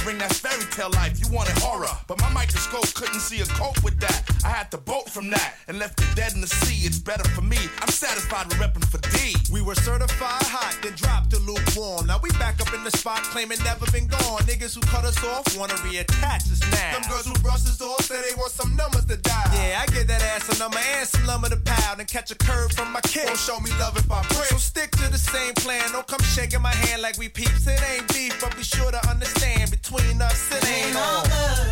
[0.10, 1.94] bring that fairy tale life, you wanted horror.
[2.08, 4.26] But my microscope couldn't see a cope with that.
[4.44, 6.88] I had to bolt from that and left it dead in the sea.
[6.88, 7.58] It's better for me.
[7.82, 9.36] I'm satisfied with repping for D.
[9.54, 12.08] We were certified hot, then dropped to lukewarm.
[12.08, 14.42] Now we back up in the spot, claiming never been gone.
[14.50, 16.98] Niggas who cut us off wanna reattach us now.
[16.98, 19.54] Them girls who brush us off say they want some numbers to dial.
[19.54, 22.36] Yeah, I get that ass a number and some lumber to pound and catch a
[22.36, 23.26] curve from my kid.
[23.28, 24.50] Won't show me love if I break.
[24.50, 25.92] So stick to the same plan.
[25.92, 27.68] Don't come shaking my hand like we peeps.
[27.68, 31.24] It ain't beef, but be sure to understand between ain't on.
[31.24, 31.70] good,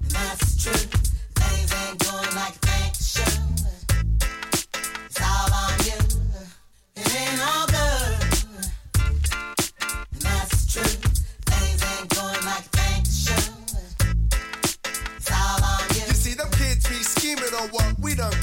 [0.00, 0.90] and that's truth.
[1.34, 3.42] Things ain't going like they should.
[5.06, 6.00] It's all on you.
[6.96, 8.16] It ain't all good,
[10.12, 11.02] and that's truth.
[11.46, 13.54] Things ain't going like they should.
[15.16, 16.04] It's all on you.
[16.06, 18.41] You see, them kids be scheming on what we done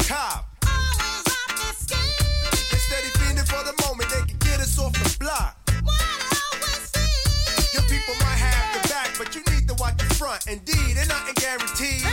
[10.50, 12.04] Indeed, and nothing guaranteed.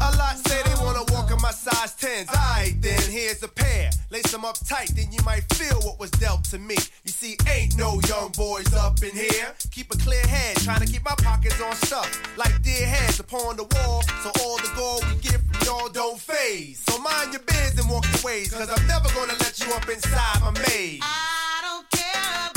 [0.00, 2.28] A lot say they wanna walk in my size 10s.
[2.28, 3.90] Alright, then here's a pair.
[4.12, 6.76] Lace them up tight, then you might feel what was dealt to me.
[7.02, 9.52] You see, ain't no young boys up in here.
[9.72, 12.08] Keep a clear head, trying to keep my pockets on stuff.
[12.38, 16.20] Like dear heads upon the wall, so all the gold we get from y'all don't
[16.20, 16.78] phase.
[16.88, 19.88] So mind your biz and walk your ways, cause I'm never gonna let you up
[19.88, 21.00] inside my maze.
[21.02, 22.55] I don't care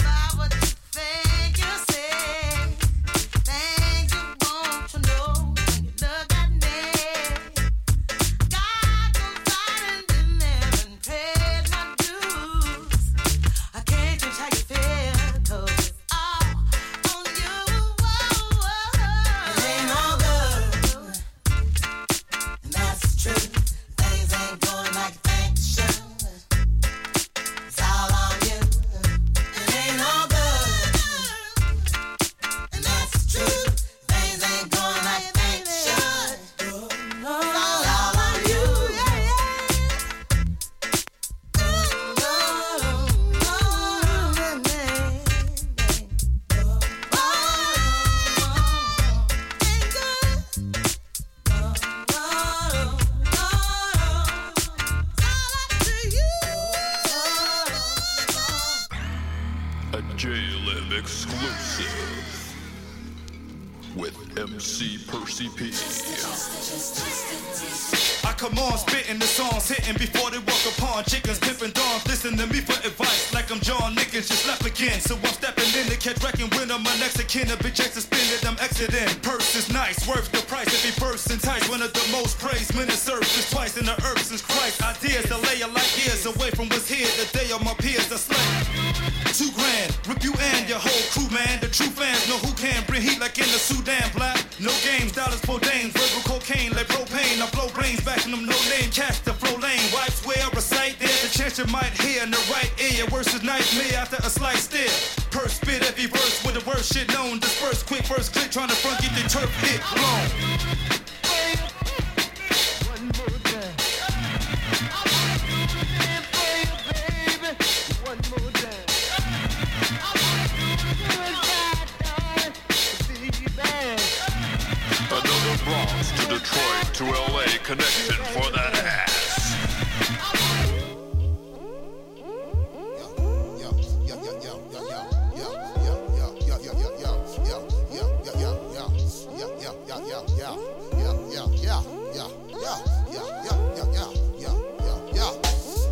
[0.99, 1.48] say.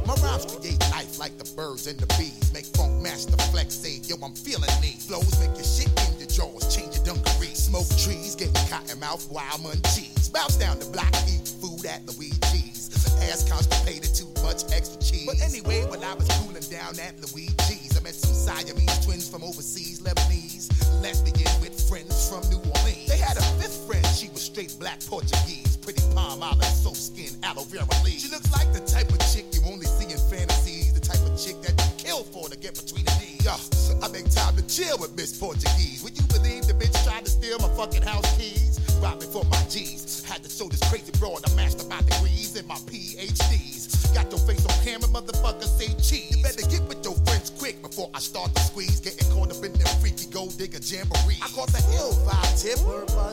[0.07, 2.51] My rhymes create life like the birds and the bees.
[2.53, 5.05] Make funk master flex say, yo, I'm feeling these.
[5.05, 7.70] Flows make your shit in your jaws, change your dungarees.
[7.70, 10.30] Smoke trees, getting cotton mouth, wild mun cheese.
[10.30, 12.89] Bounce down the block, eat food at Luigi's.
[13.30, 15.26] Ass constipated, too much extra cheese.
[15.28, 19.43] But anyway, when I was cooling down at Luigi's, I met some Siamese twins from
[19.43, 20.74] overseas, Lebanese.
[21.01, 23.07] Lesbian with friends from New Orleans.
[23.07, 25.77] They had a fifth friend, she was straight black Portuguese.
[25.77, 28.23] Pretty palm olive, soap skin, aloe vera leaves.
[28.23, 30.93] She looks like the type of chick you only see in fantasies.
[30.93, 33.39] The type of chick that you kill for to get between the knees.
[33.43, 33.55] Yeah,
[34.03, 36.03] I make time to chill with Miss Portuguese.
[36.03, 38.79] Would you believe the bitch tried to steal my fucking house keys?
[39.01, 40.25] Robbed me for my G's.
[40.25, 43.76] Had to show this crazy broad I mastered my degrees and my PhDs.
[44.13, 46.35] Got your face on camera, motherfucker, say cheese.
[46.35, 48.99] You better get with your friends quick before I start to squeeze.
[48.99, 51.39] Getting caught up in them freaky gold digger jamboree.
[51.41, 52.79] I caught the ill vibe tip.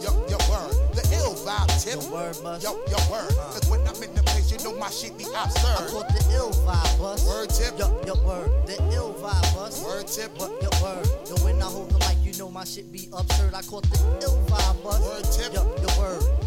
[0.02, 0.72] Yo, yo, word.
[0.94, 2.00] The ill vibe tip.
[2.10, 3.30] Word Yo, yo, word.
[3.32, 3.52] Uh.
[3.52, 5.78] Cause when I'm in the place, you know my shit be absurd.
[5.78, 7.26] I caught the ill vibe bus.
[7.26, 7.78] Word tip.
[7.78, 8.50] Yo, yo, word.
[8.66, 9.82] The ill vibe bus.
[9.82, 10.30] Word tip.
[10.38, 11.06] What, yo, word.
[11.28, 13.54] Yo, when I hold the mic, you know my shit be absurd.
[13.54, 15.00] I caught the ill vibe bus.
[15.00, 15.54] Word tip.
[15.54, 16.43] Yo, yo, word.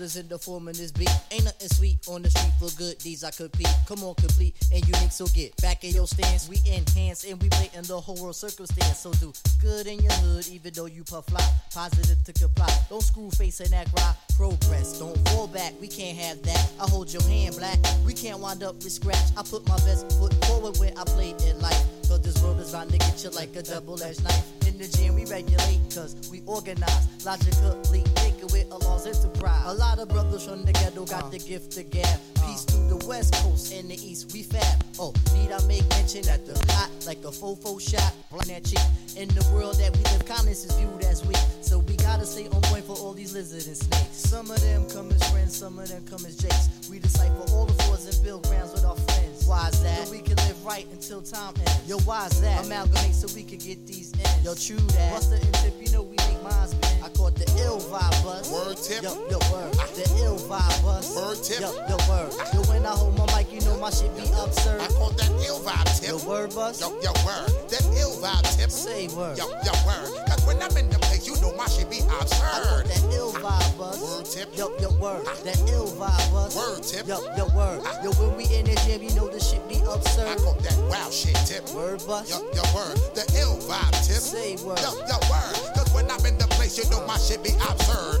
[0.00, 1.10] Shoulders in the form of this beat.
[1.30, 3.68] Ain't nothing sweet on the street for good deeds I compete.
[3.86, 6.48] Come on, complete and unique, so get back in your stance.
[6.48, 8.98] We enhance and we play in the whole world circumstance.
[8.98, 11.44] So do good in your hood, even though you puff fly.
[11.74, 12.72] Positive to comply.
[12.88, 14.14] Don't screw face and act right.
[14.36, 15.74] Progress, don't fall back.
[15.80, 16.72] We can't have that.
[16.80, 17.78] I hold your hand, black.
[18.06, 19.30] We can't wind up with scratch.
[19.36, 21.84] I put my best foot forward where I played in life.
[22.08, 24.66] Cause this world is bound to get you like a double-edged knife.
[24.66, 27.24] In the gym, we regulate, cause we organize.
[27.24, 28.02] Logically,
[28.40, 29.62] thinking with a law's enterprise.
[29.66, 32.18] A lot of brothers from the ghetto got the gift of gab.
[32.46, 34.84] Peace to the west coast and the east, we fab.
[34.98, 38.80] Oh, need I make mention that the hot like a fofo shot, blind that cheek.
[39.16, 41.38] In the world that we live, kindness is viewed as weak.
[41.60, 44.16] So we gotta stay on point for all these lizards and snakes.
[44.16, 46.68] Some of them come as friends, some of them come as jakes.
[46.90, 49.09] We decipher all the fours and build grounds with our.
[49.50, 50.06] Why's that?
[50.06, 51.82] So we can live right until time ends.
[51.88, 52.64] Yo, why's that?
[52.64, 54.44] Amalgamate so we can get these ends.
[54.46, 55.10] Yo, true that.
[55.10, 57.02] Buster and tip, you know we make minds bend.
[57.02, 58.46] I caught the ill vibe bus.
[58.46, 59.02] Word tip.
[59.02, 59.74] Yo, yo, word.
[59.98, 61.10] The ill vibe bus.
[61.16, 61.66] Word tip.
[61.66, 62.30] Yo, yo, word.
[62.54, 64.80] Yo, when I hold my mic, you know my shit be absurd.
[64.80, 66.10] I caught that ill vibe tip.
[66.10, 66.80] Yo, word bus.
[66.80, 67.50] Yo, yo, word.
[67.74, 68.70] That ill vibe tip.
[68.70, 69.36] Say word.
[69.36, 70.14] Yo, yo, word.
[70.30, 70.98] Cause when I'm in the
[71.40, 72.86] know my shit be I absurd.
[72.86, 74.00] that ill vibe bus.
[74.00, 74.48] Word tip.
[74.56, 75.24] Yo, yo, word.
[75.44, 76.56] That ill vibe bus.
[76.56, 77.06] Word tip.
[77.06, 77.82] Yo, yo, word.
[78.04, 80.38] Yo, when we in the gym, you know the shit be I absurd.
[80.38, 81.68] caught that wow shit tip.
[81.74, 82.28] Word bus.
[82.30, 82.96] Yo, yo, word.
[83.14, 84.20] The ill vibe tip.
[84.22, 84.78] Say word.
[84.80, 85.54] Yo, yo, word.
[85.74, 88.20] Cause when I'm in the place, you know my shit be absurd.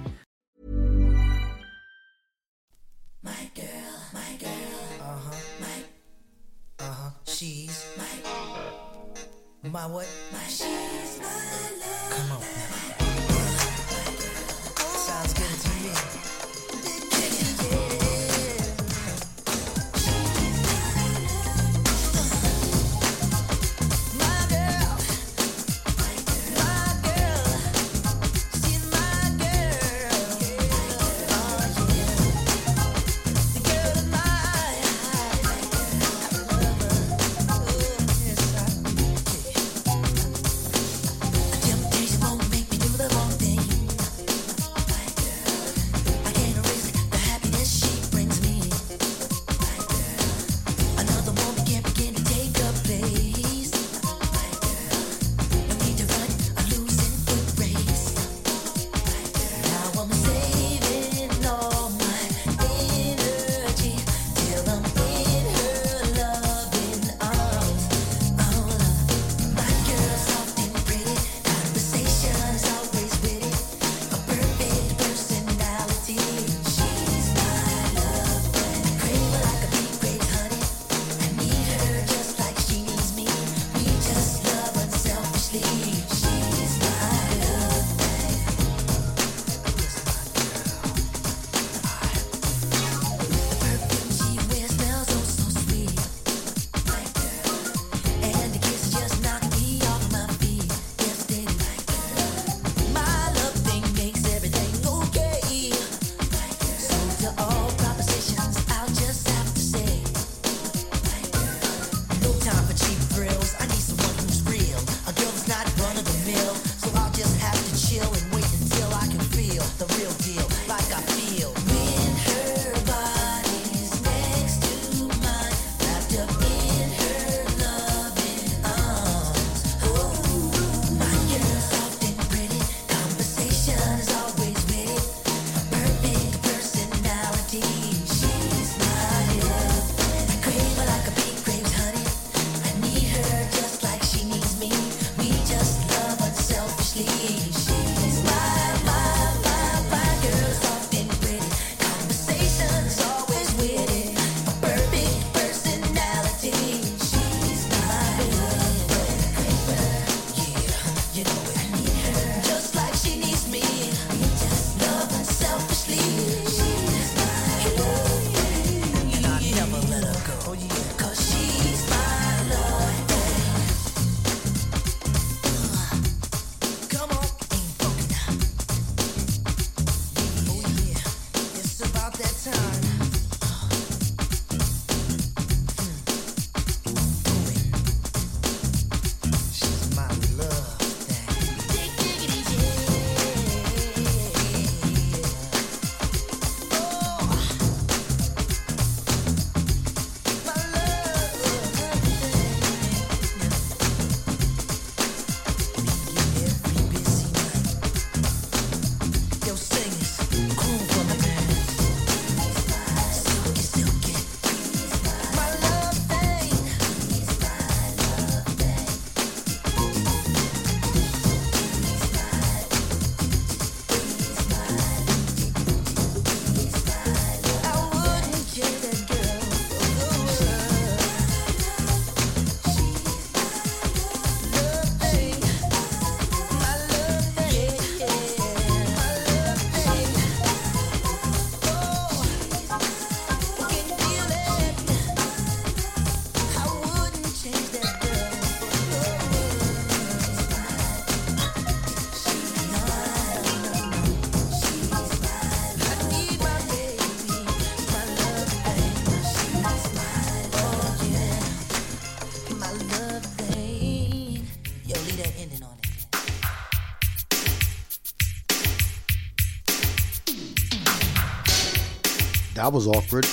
[272.61, 273.25] That was awkward.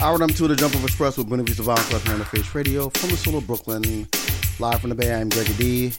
[0.00, 2.24] Hour number two of the Jumpoff Express with Buena Vista Vinyl, Club here on the
[2.24, 4.06] Face Radio from the Soul of Brooklyn.
[4.60, 5.92] Live from the Bay, I'm Greg D.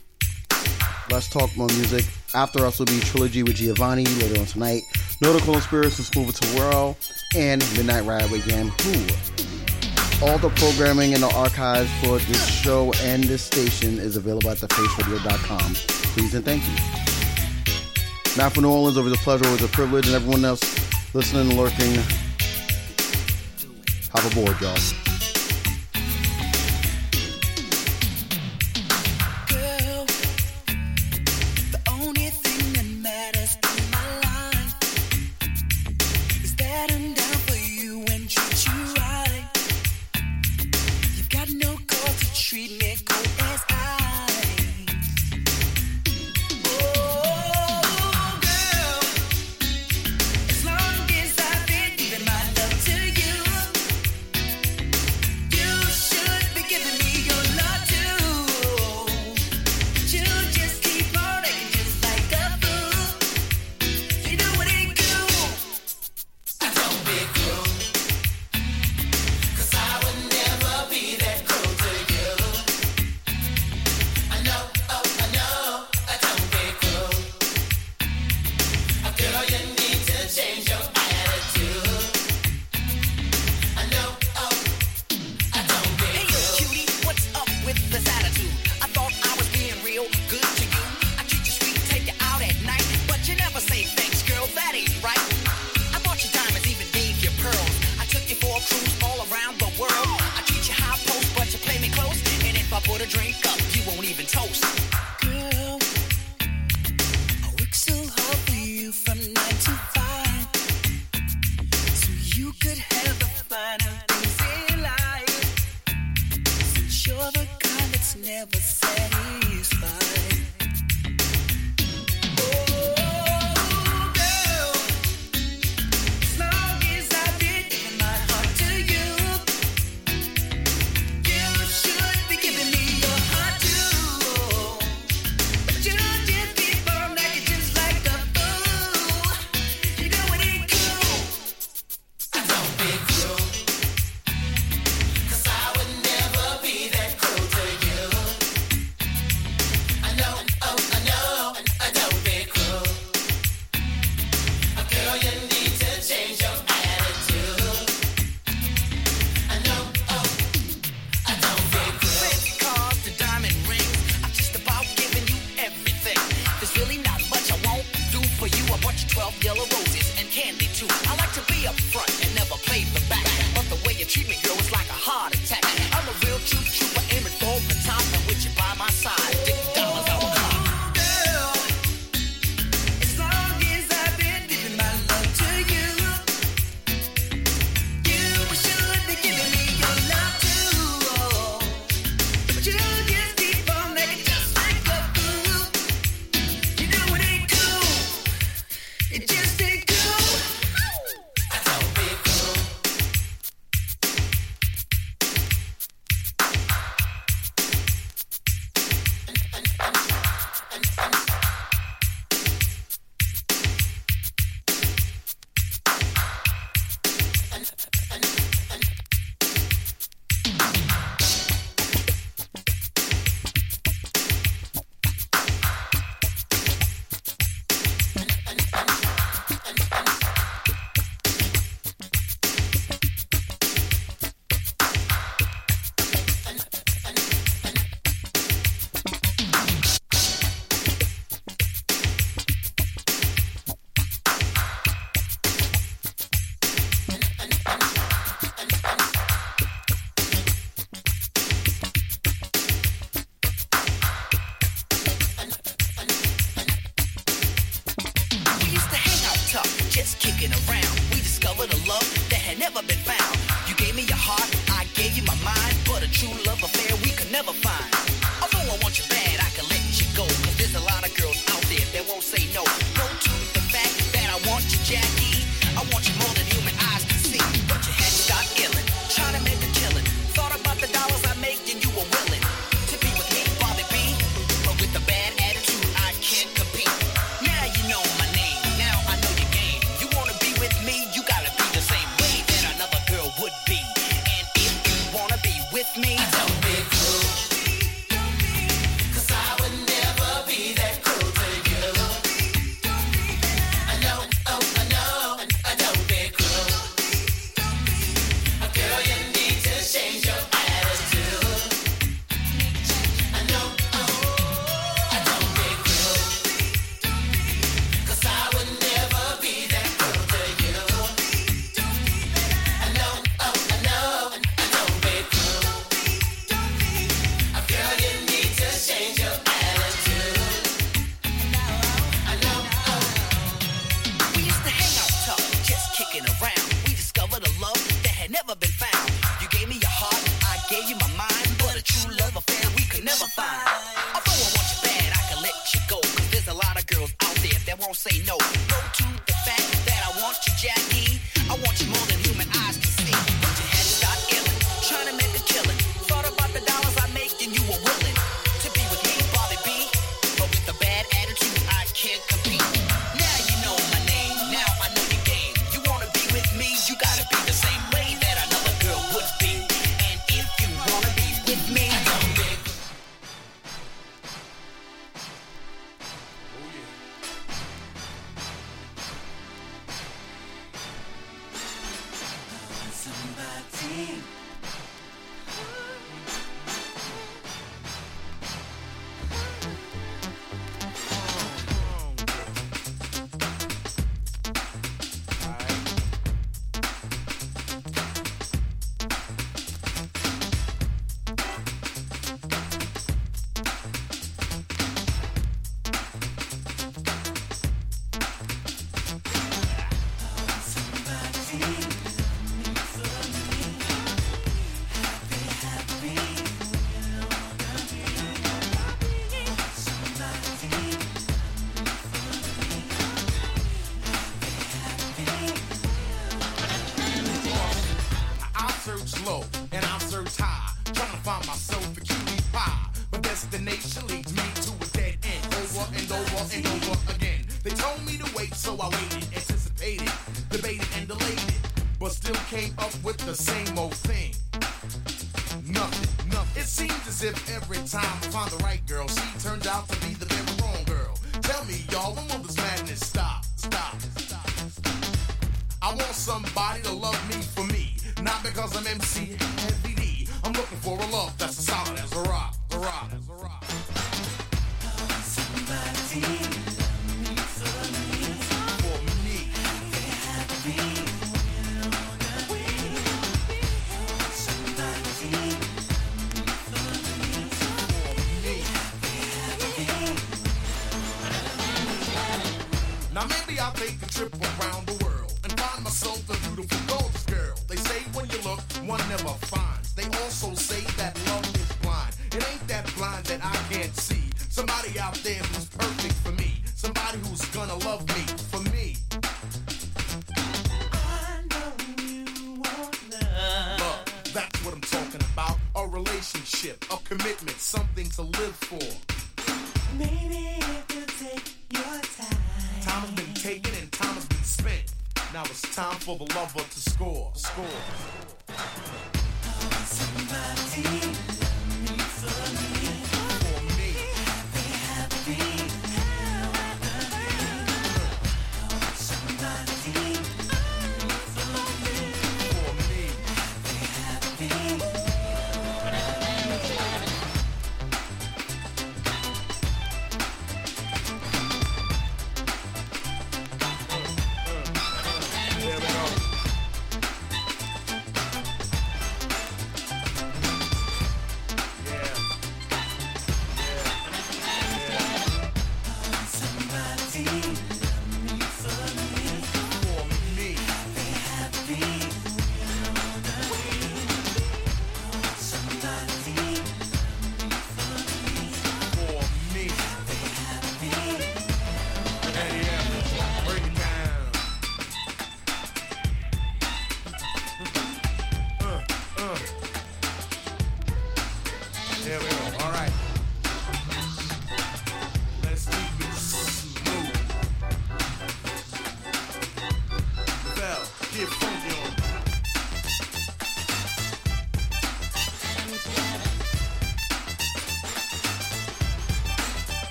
[1.11, 2.05] Let's talk more music.
[2.33, 4.83] After us will be Trilogy with Giovanni later on tonight.
[5.19, 6.95] Notable and Spirits with the to World
[7.35, 10.25] and Midnight Ride with Yam Who.
[10.25, 14.57] All the programming and the archives for this show and this station is available at
[14.59, 15.73] thefaceradio.com.
[16.13, 16.75] Please and thank you.
[18.37, 20.63] Now for New Orleans, it was a pleasure, it was a privilege, and everyone else
[21.13, 22.28] listening and lurking.
[24.13, 25.08] Have aboard, y'all.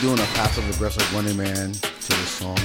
[0.00, 2.58] Doing a passive aggressive running man to this song.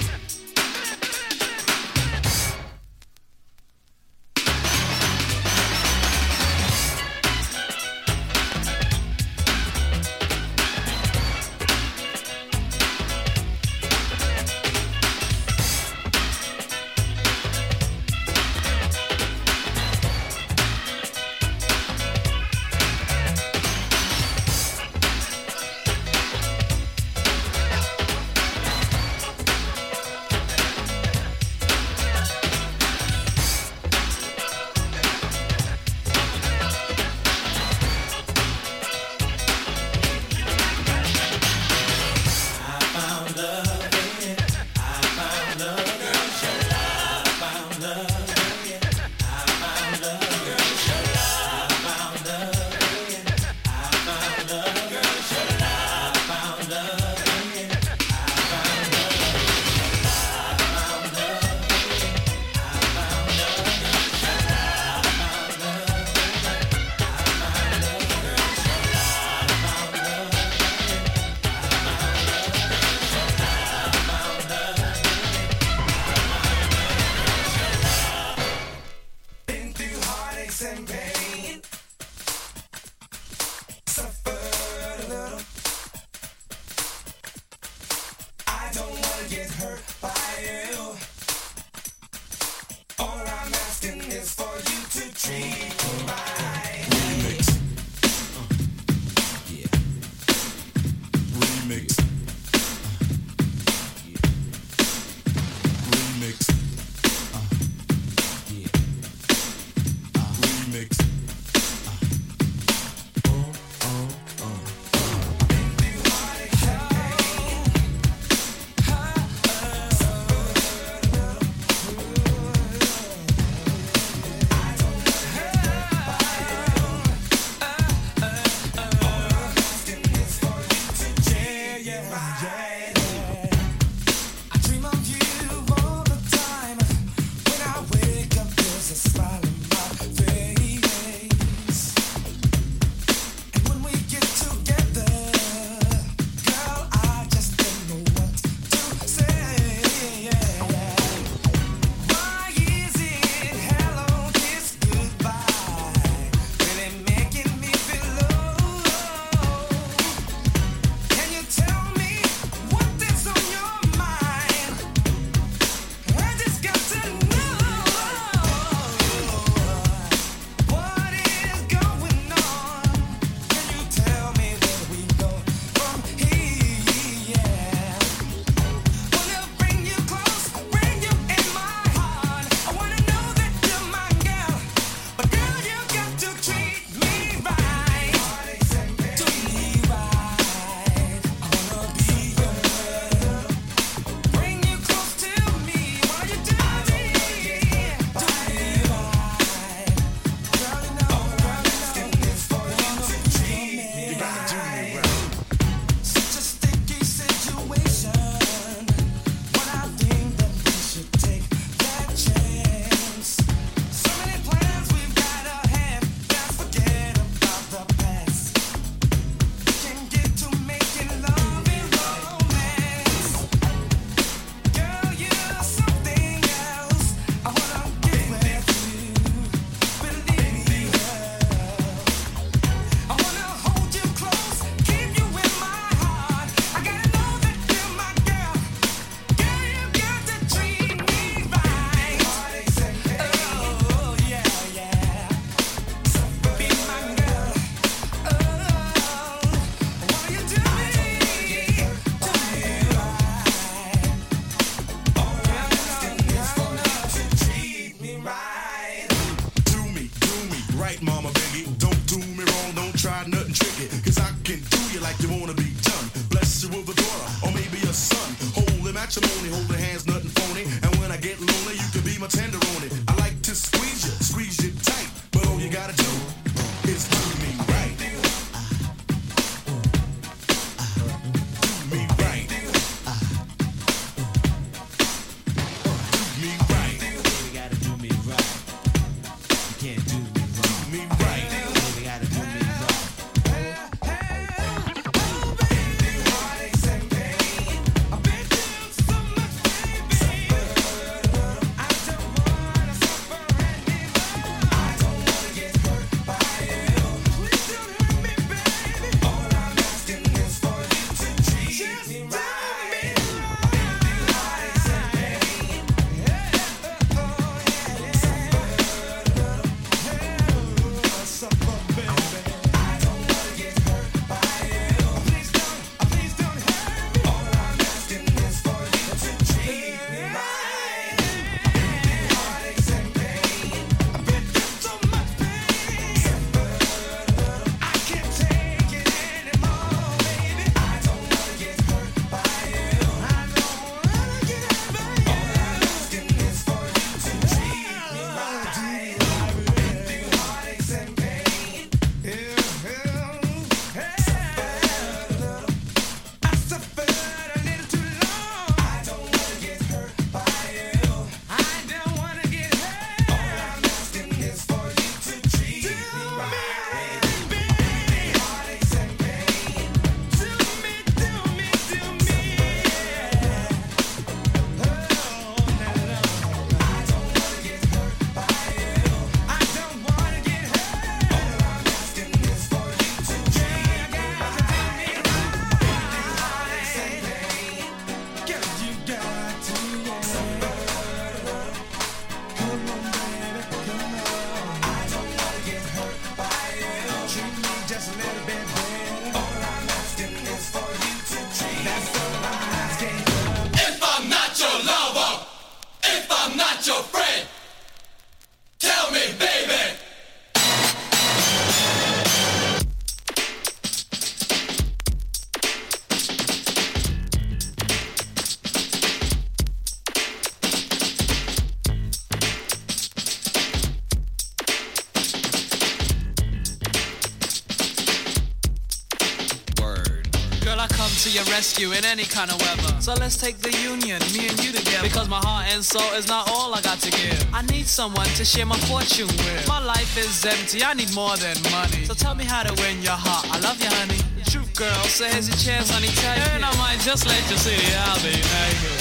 [431.82, 433.02] you in any kind of weather.
[433.02, 435.02] So let's take the union, me and you together.
[435.02, 437.42] Because my heart and soul is not all I got to give.
[437.52, 439.68] I need someone to share my fortune with.
[439.68, 442.06] My life is empty, I need more than money.
[442.06, 443.46] So tell me how to win your heart.
[443.50, 444.22] I love you, honey.
[444.46, 446.08] Truth, girl, so here's your chance, honey.
[446.22, 446.70] tell and it.
[446.70, 449.01] I might just let you see I'll be naked.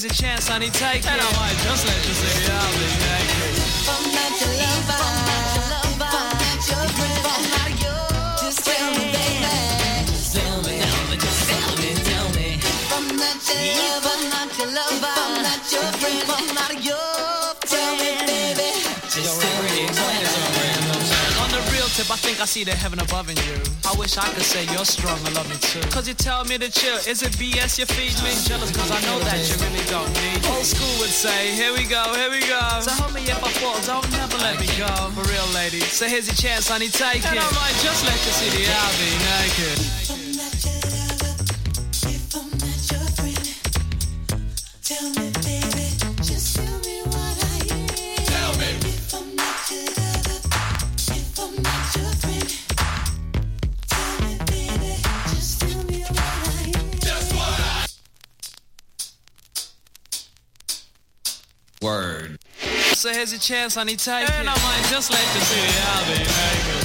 [0.00, 0.08] Girl.
[0.08, 1.10] So here's your chance, honey, take it.
[1.10, 3.60] And I might just let you see I'll be naked.
[3.90, 5.00] I'm not your lover.
[5.00, 7.26] I'm not your friend.
[7.28, 8.40] I'm not yours.
[8.40, 9.56] Just tell me, baby.
[10.08, 12.48] Just tell me, tell me, just tell me, tell me.
[12.56, 14.96] If I'm not your lover, I'm not your lover.
[15.00, 17.08] If I'm not your friend, I'm not your
[17.66, 18.70] Tell me, baby.
[19.10, 19.84] Just tell me,
[21.44, 23.79] On the real tip, I think I see the heaven above in you.
[23.90, 25.82] I wish I could say you're strong and love me too.
[25.90, 26.94] Cause you tell me to chill.
[27.10, 28.30] Is it BS you feed me?
[28.46, 30.48] Jealous cause I know that you really don't need me.
[30.54, 32.62] Old school would say, here we go, here we go.
[32.86, 34.86] So hold me if I fall, don't never let me go.
[35.18, 35.80] For real, lady.
[35.80, 37.34] So here's your chance, honey, take it.
[37.34, 39.99] And I might just let you see the I'll be naked.
[63.20, 64.30] So here's your chance, honey, take it.
[64.30, 65.40] And I might just let the
[65.92, 66.79] I'll be naked.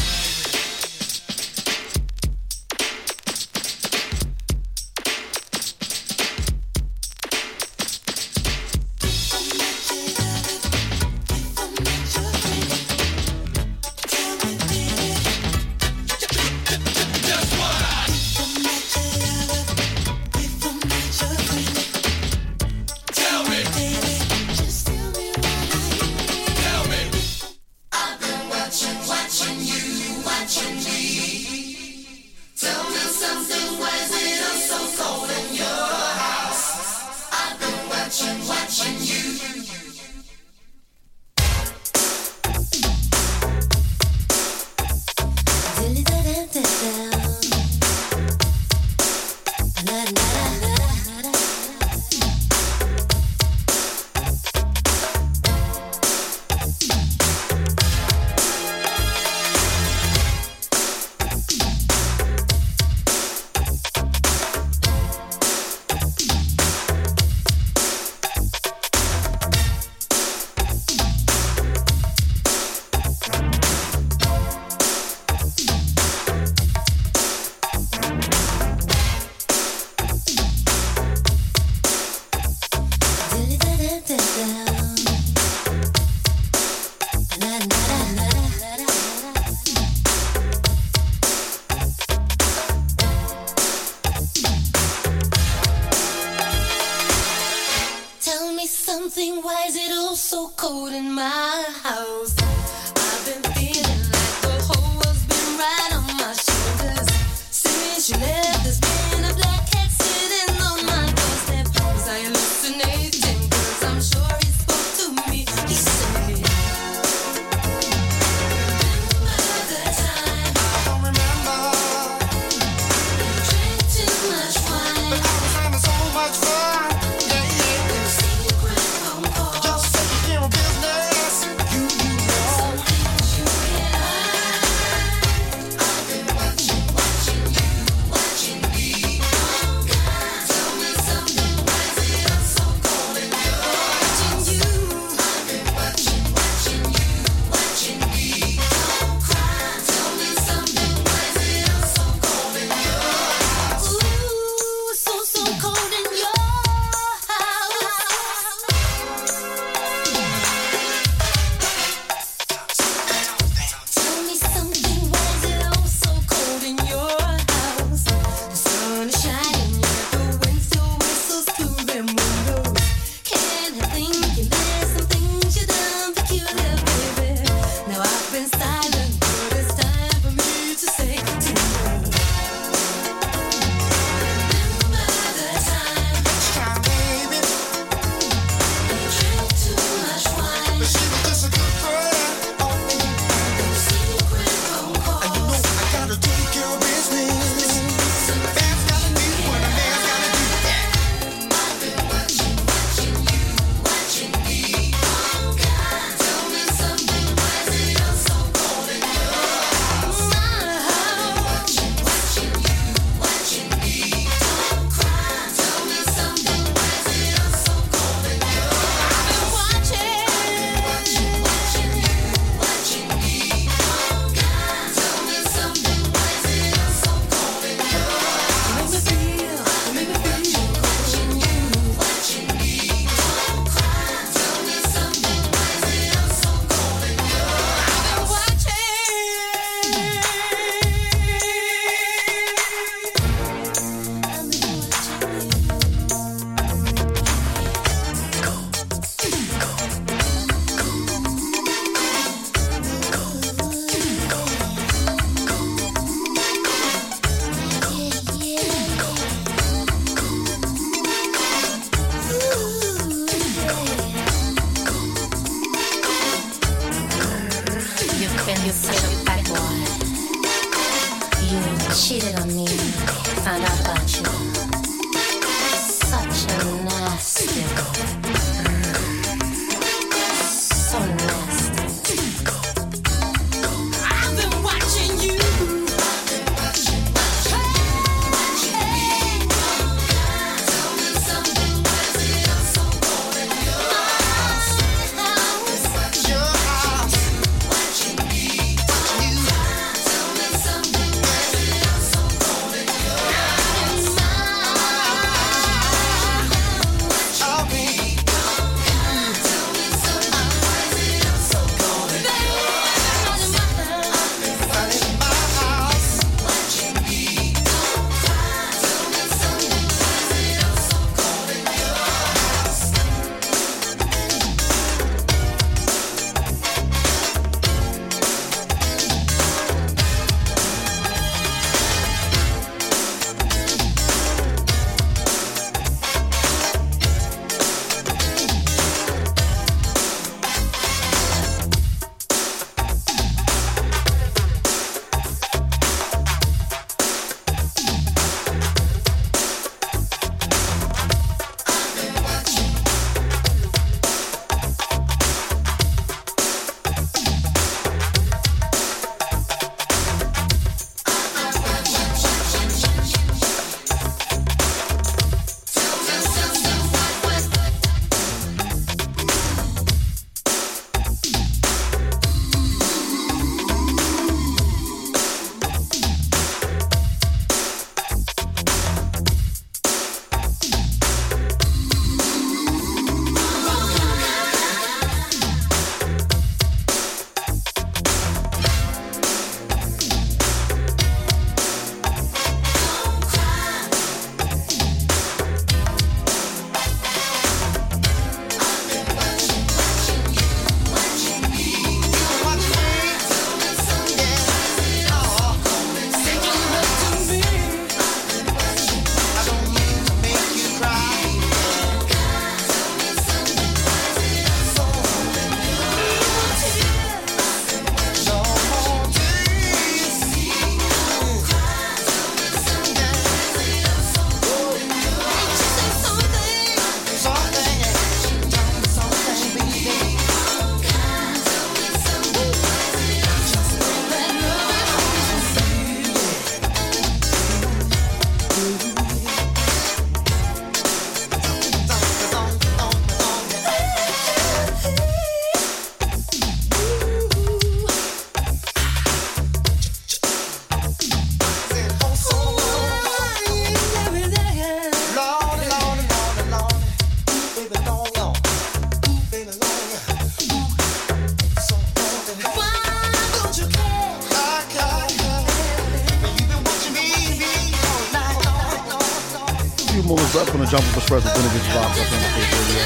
[471.11, 472.81] On the Jump Up on the Face Radio.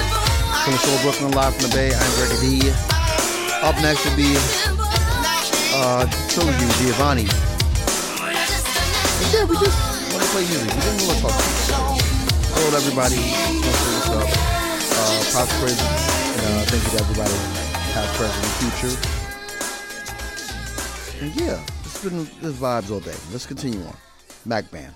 [0.64, 2.68] From the show Brooklyn live from the Bay, I'm Greg D.
[3.64, 4.36] Up next will be
[5.80, 7.24] uh, Trilogy with Giovanni.
[9.32, 9.80] Yeah, we just
[10.12, 10.68] want to play music.
[10.68, 12.04] We didn't want to talk about it.
[12.60, 13.24] Told everybody,
[13.64, 17.38] what's up, uh, past, present, and uh, thank you to everybody,
[17.96, 18.96] past, present, and future.
[21.24, 23.16] And yeah, it's been this vibes all day.
[23.32, 23.96] Let's continue on.
[24.46, 24.89] Mac Band.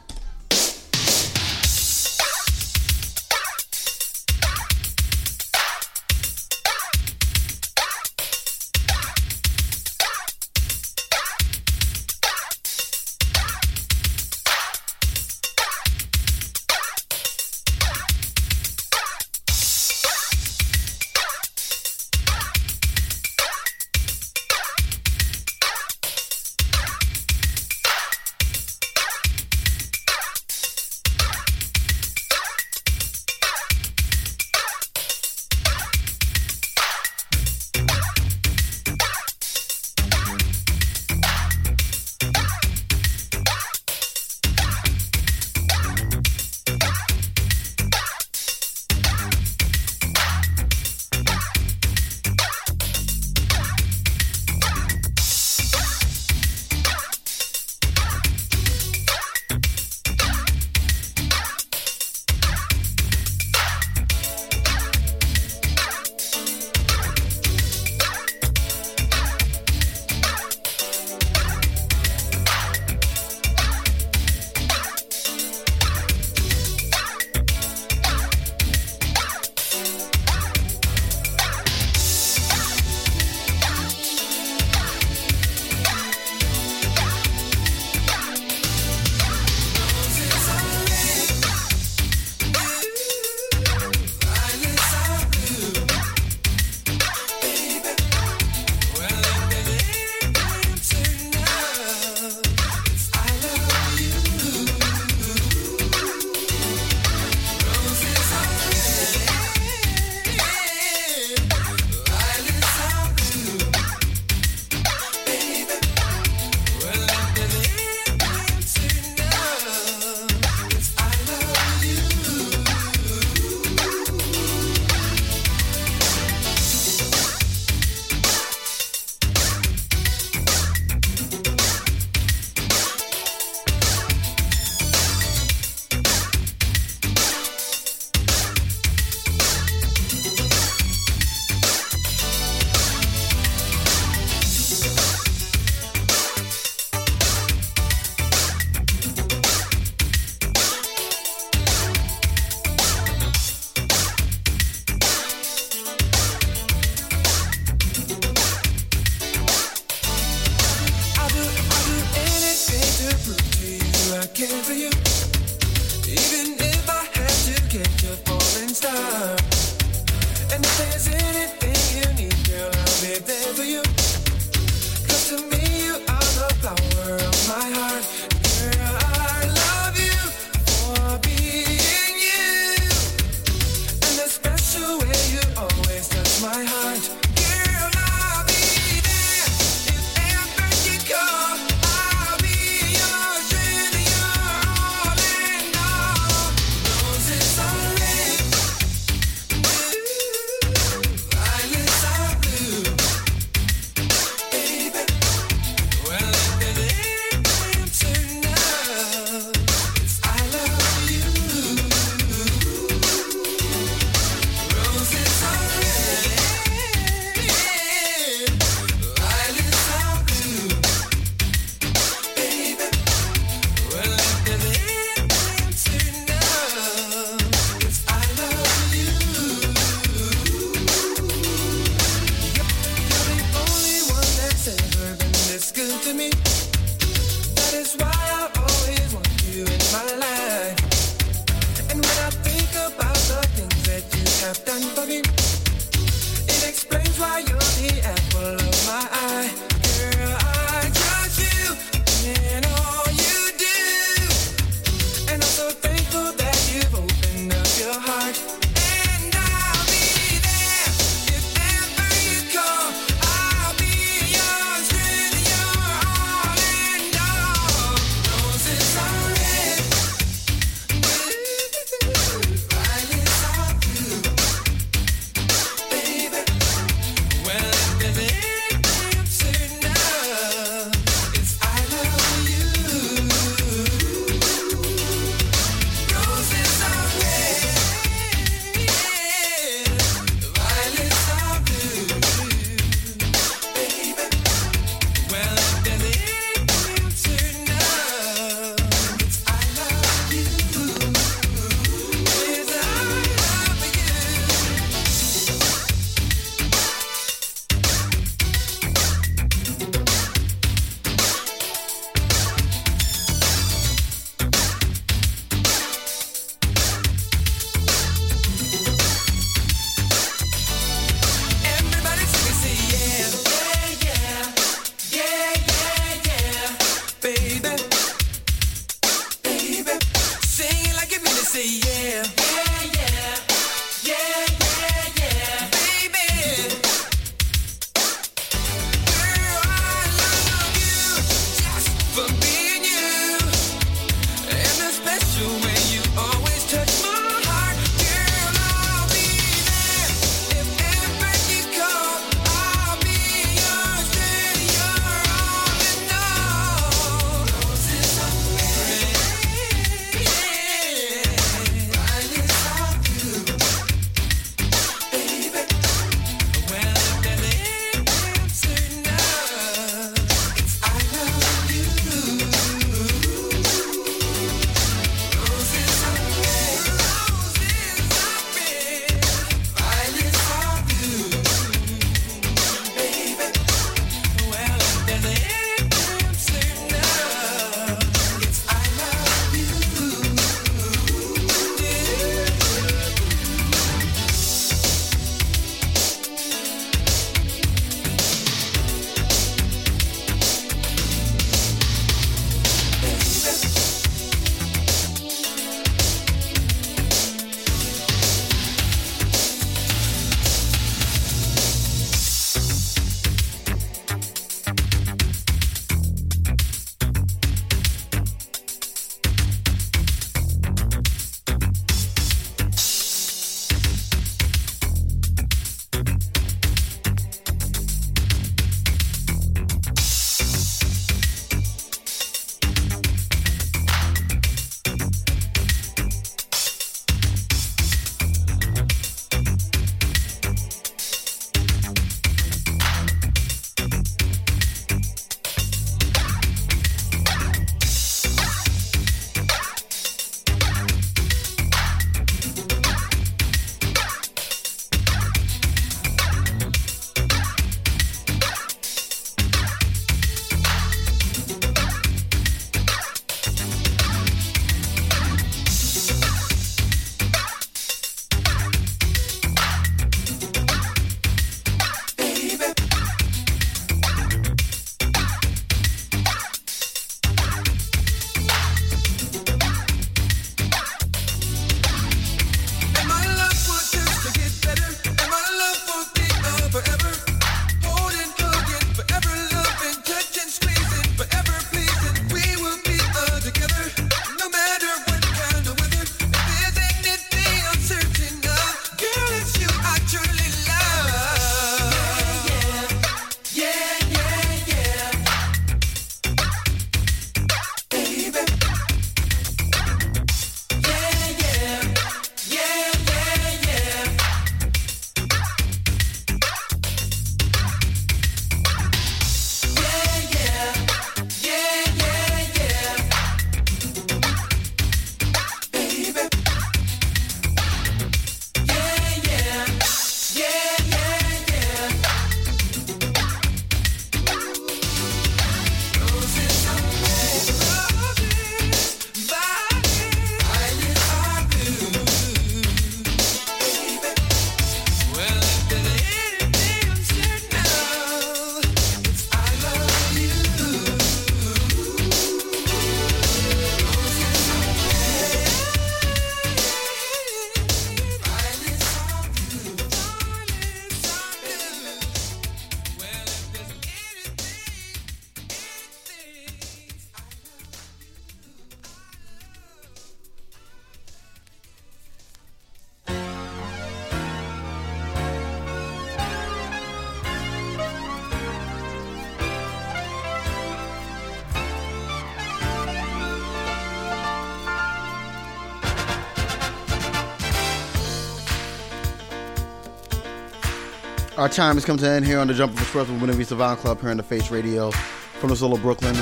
[591.43, 593.35] Our time has come to an end here on the Jump of the Express with
[593.35, 596.15] Vista Vinyl Club here on the Face Radio from the Solo Brooklyn.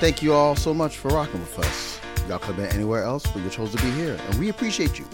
[0.00, 2.00] Thank you all so much for rocking with us.
[2.26, 4.98] Y'all could have been anywhere else, but you chose to be here, and we appreciate
[4.98, 5.04] you.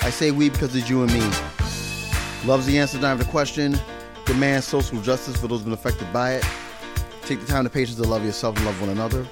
[0.00, 1.20] I say we because it's you and me.
[2.46, 3.78] Love's the answer, not the question.
[4.24, 6.46] Demand social justice for those been affected by it.
[7.26, 9.26] Take the time to patience to love yourself and love one another.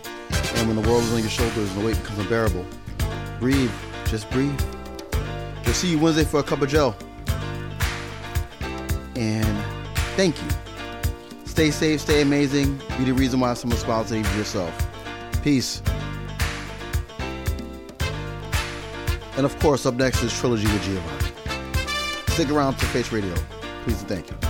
[0.56, 2.66] And when the world is on your shoulders and the weight becomes unbearable,
[3.38, 3.72] breathe.
[4.04, 4.60] Just breathe.
[5.64, 6.94] We'll see you Wednesday for a cup of Joe.
[9.20, 9.46] And
[10.16, 10.48] thank you.
[11.44, 12.80] Stay safe, stay amazing.
[12.96, 14.74] Be the reason why someone at you yourself.
[15.42, 15.82] Peace.
[19.36, 21.32] And of course, up next is Trilogy with Giovanni.
[22.28, 23.34] Stick around to Face Radio.
[23.84, 24.49] Please and thank you.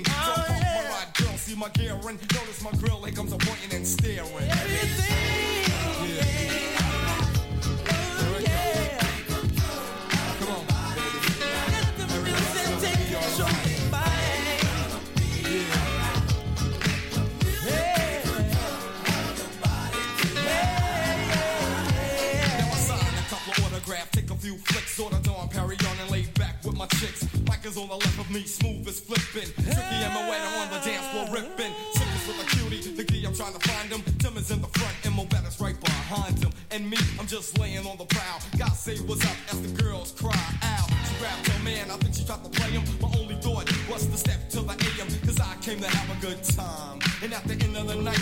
[0.00, 0.04] Up for 15.
[0.04, 0.88] So Oh, yeah.
[0.90, 3.02] my girl, see my gear and notice my grill.
[3.04, 4.32] Here comes a pointing and staring.
[4.48, 5.51] Everything.
[27.74, 29.48] On the left of me, smooth as flipping.
[29.54, 31.72] Tricky and Moana on the dance floor ripping.
[31.94, 34.02] Sickness with a cutie, the key I'm trying to find him.
[34.18, 36.52] Tim is in the front and Mobetta's right behind him.
[36.70, 38.40] And me, I'm just laying on the prowl.
[38.58, 40.88] God say what's up as the girls cry out.
[41.08, 42.84] She grabbed her man, I think she tried to play him.
[43.00, 46.20] My only thought was to step to the AM, cause I came to have a
[46.20, 47.00] good time.
[47.22, 48.21] And at the end of the night,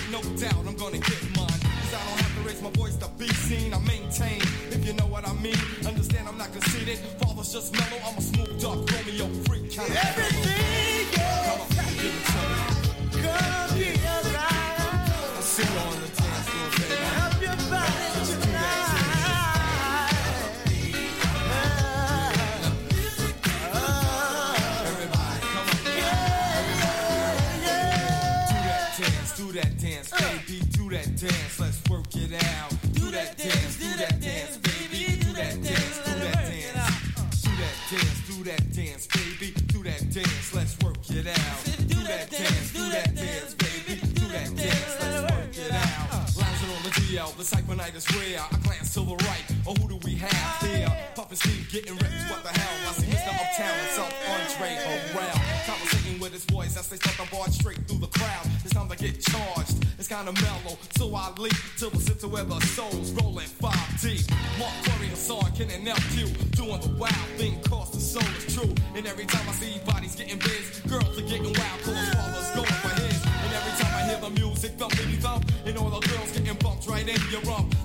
[47.92, 48.40] the is rare.
[48.40, 50.90] I glance to the right, oh who do we have here?
[51.14, 52.88] Puffin' Steve getting ripped, what the hell?
[52.88, 53.32] I see Mr.
[53.34, 55.66] Uptown himself, Andre Harrell.
[55.66, 58.46] Conversating with his voice as they start the bar straight through the crowd.
[58.64, 59.84] It's time to get charged.
[59.98, 64.22] It's kinda mellow, so I leap to the center where the soul's rolling five deep.
[64.58, 68.72] Mark Curry, Hassan, Ken, and LQ doing the wild thing, cause the soul is true.
[68.94, 72.78] And every time I see bodies getting biz, girls are getting wild, cause father's going
[72.84, 73.18] for his.
[73.24, 76.86] And every time I hear the music thumpity thump, and all the girls getting bumped
[76.86, 77.80] right in your rump.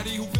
[0.00, 0.39] Everybody who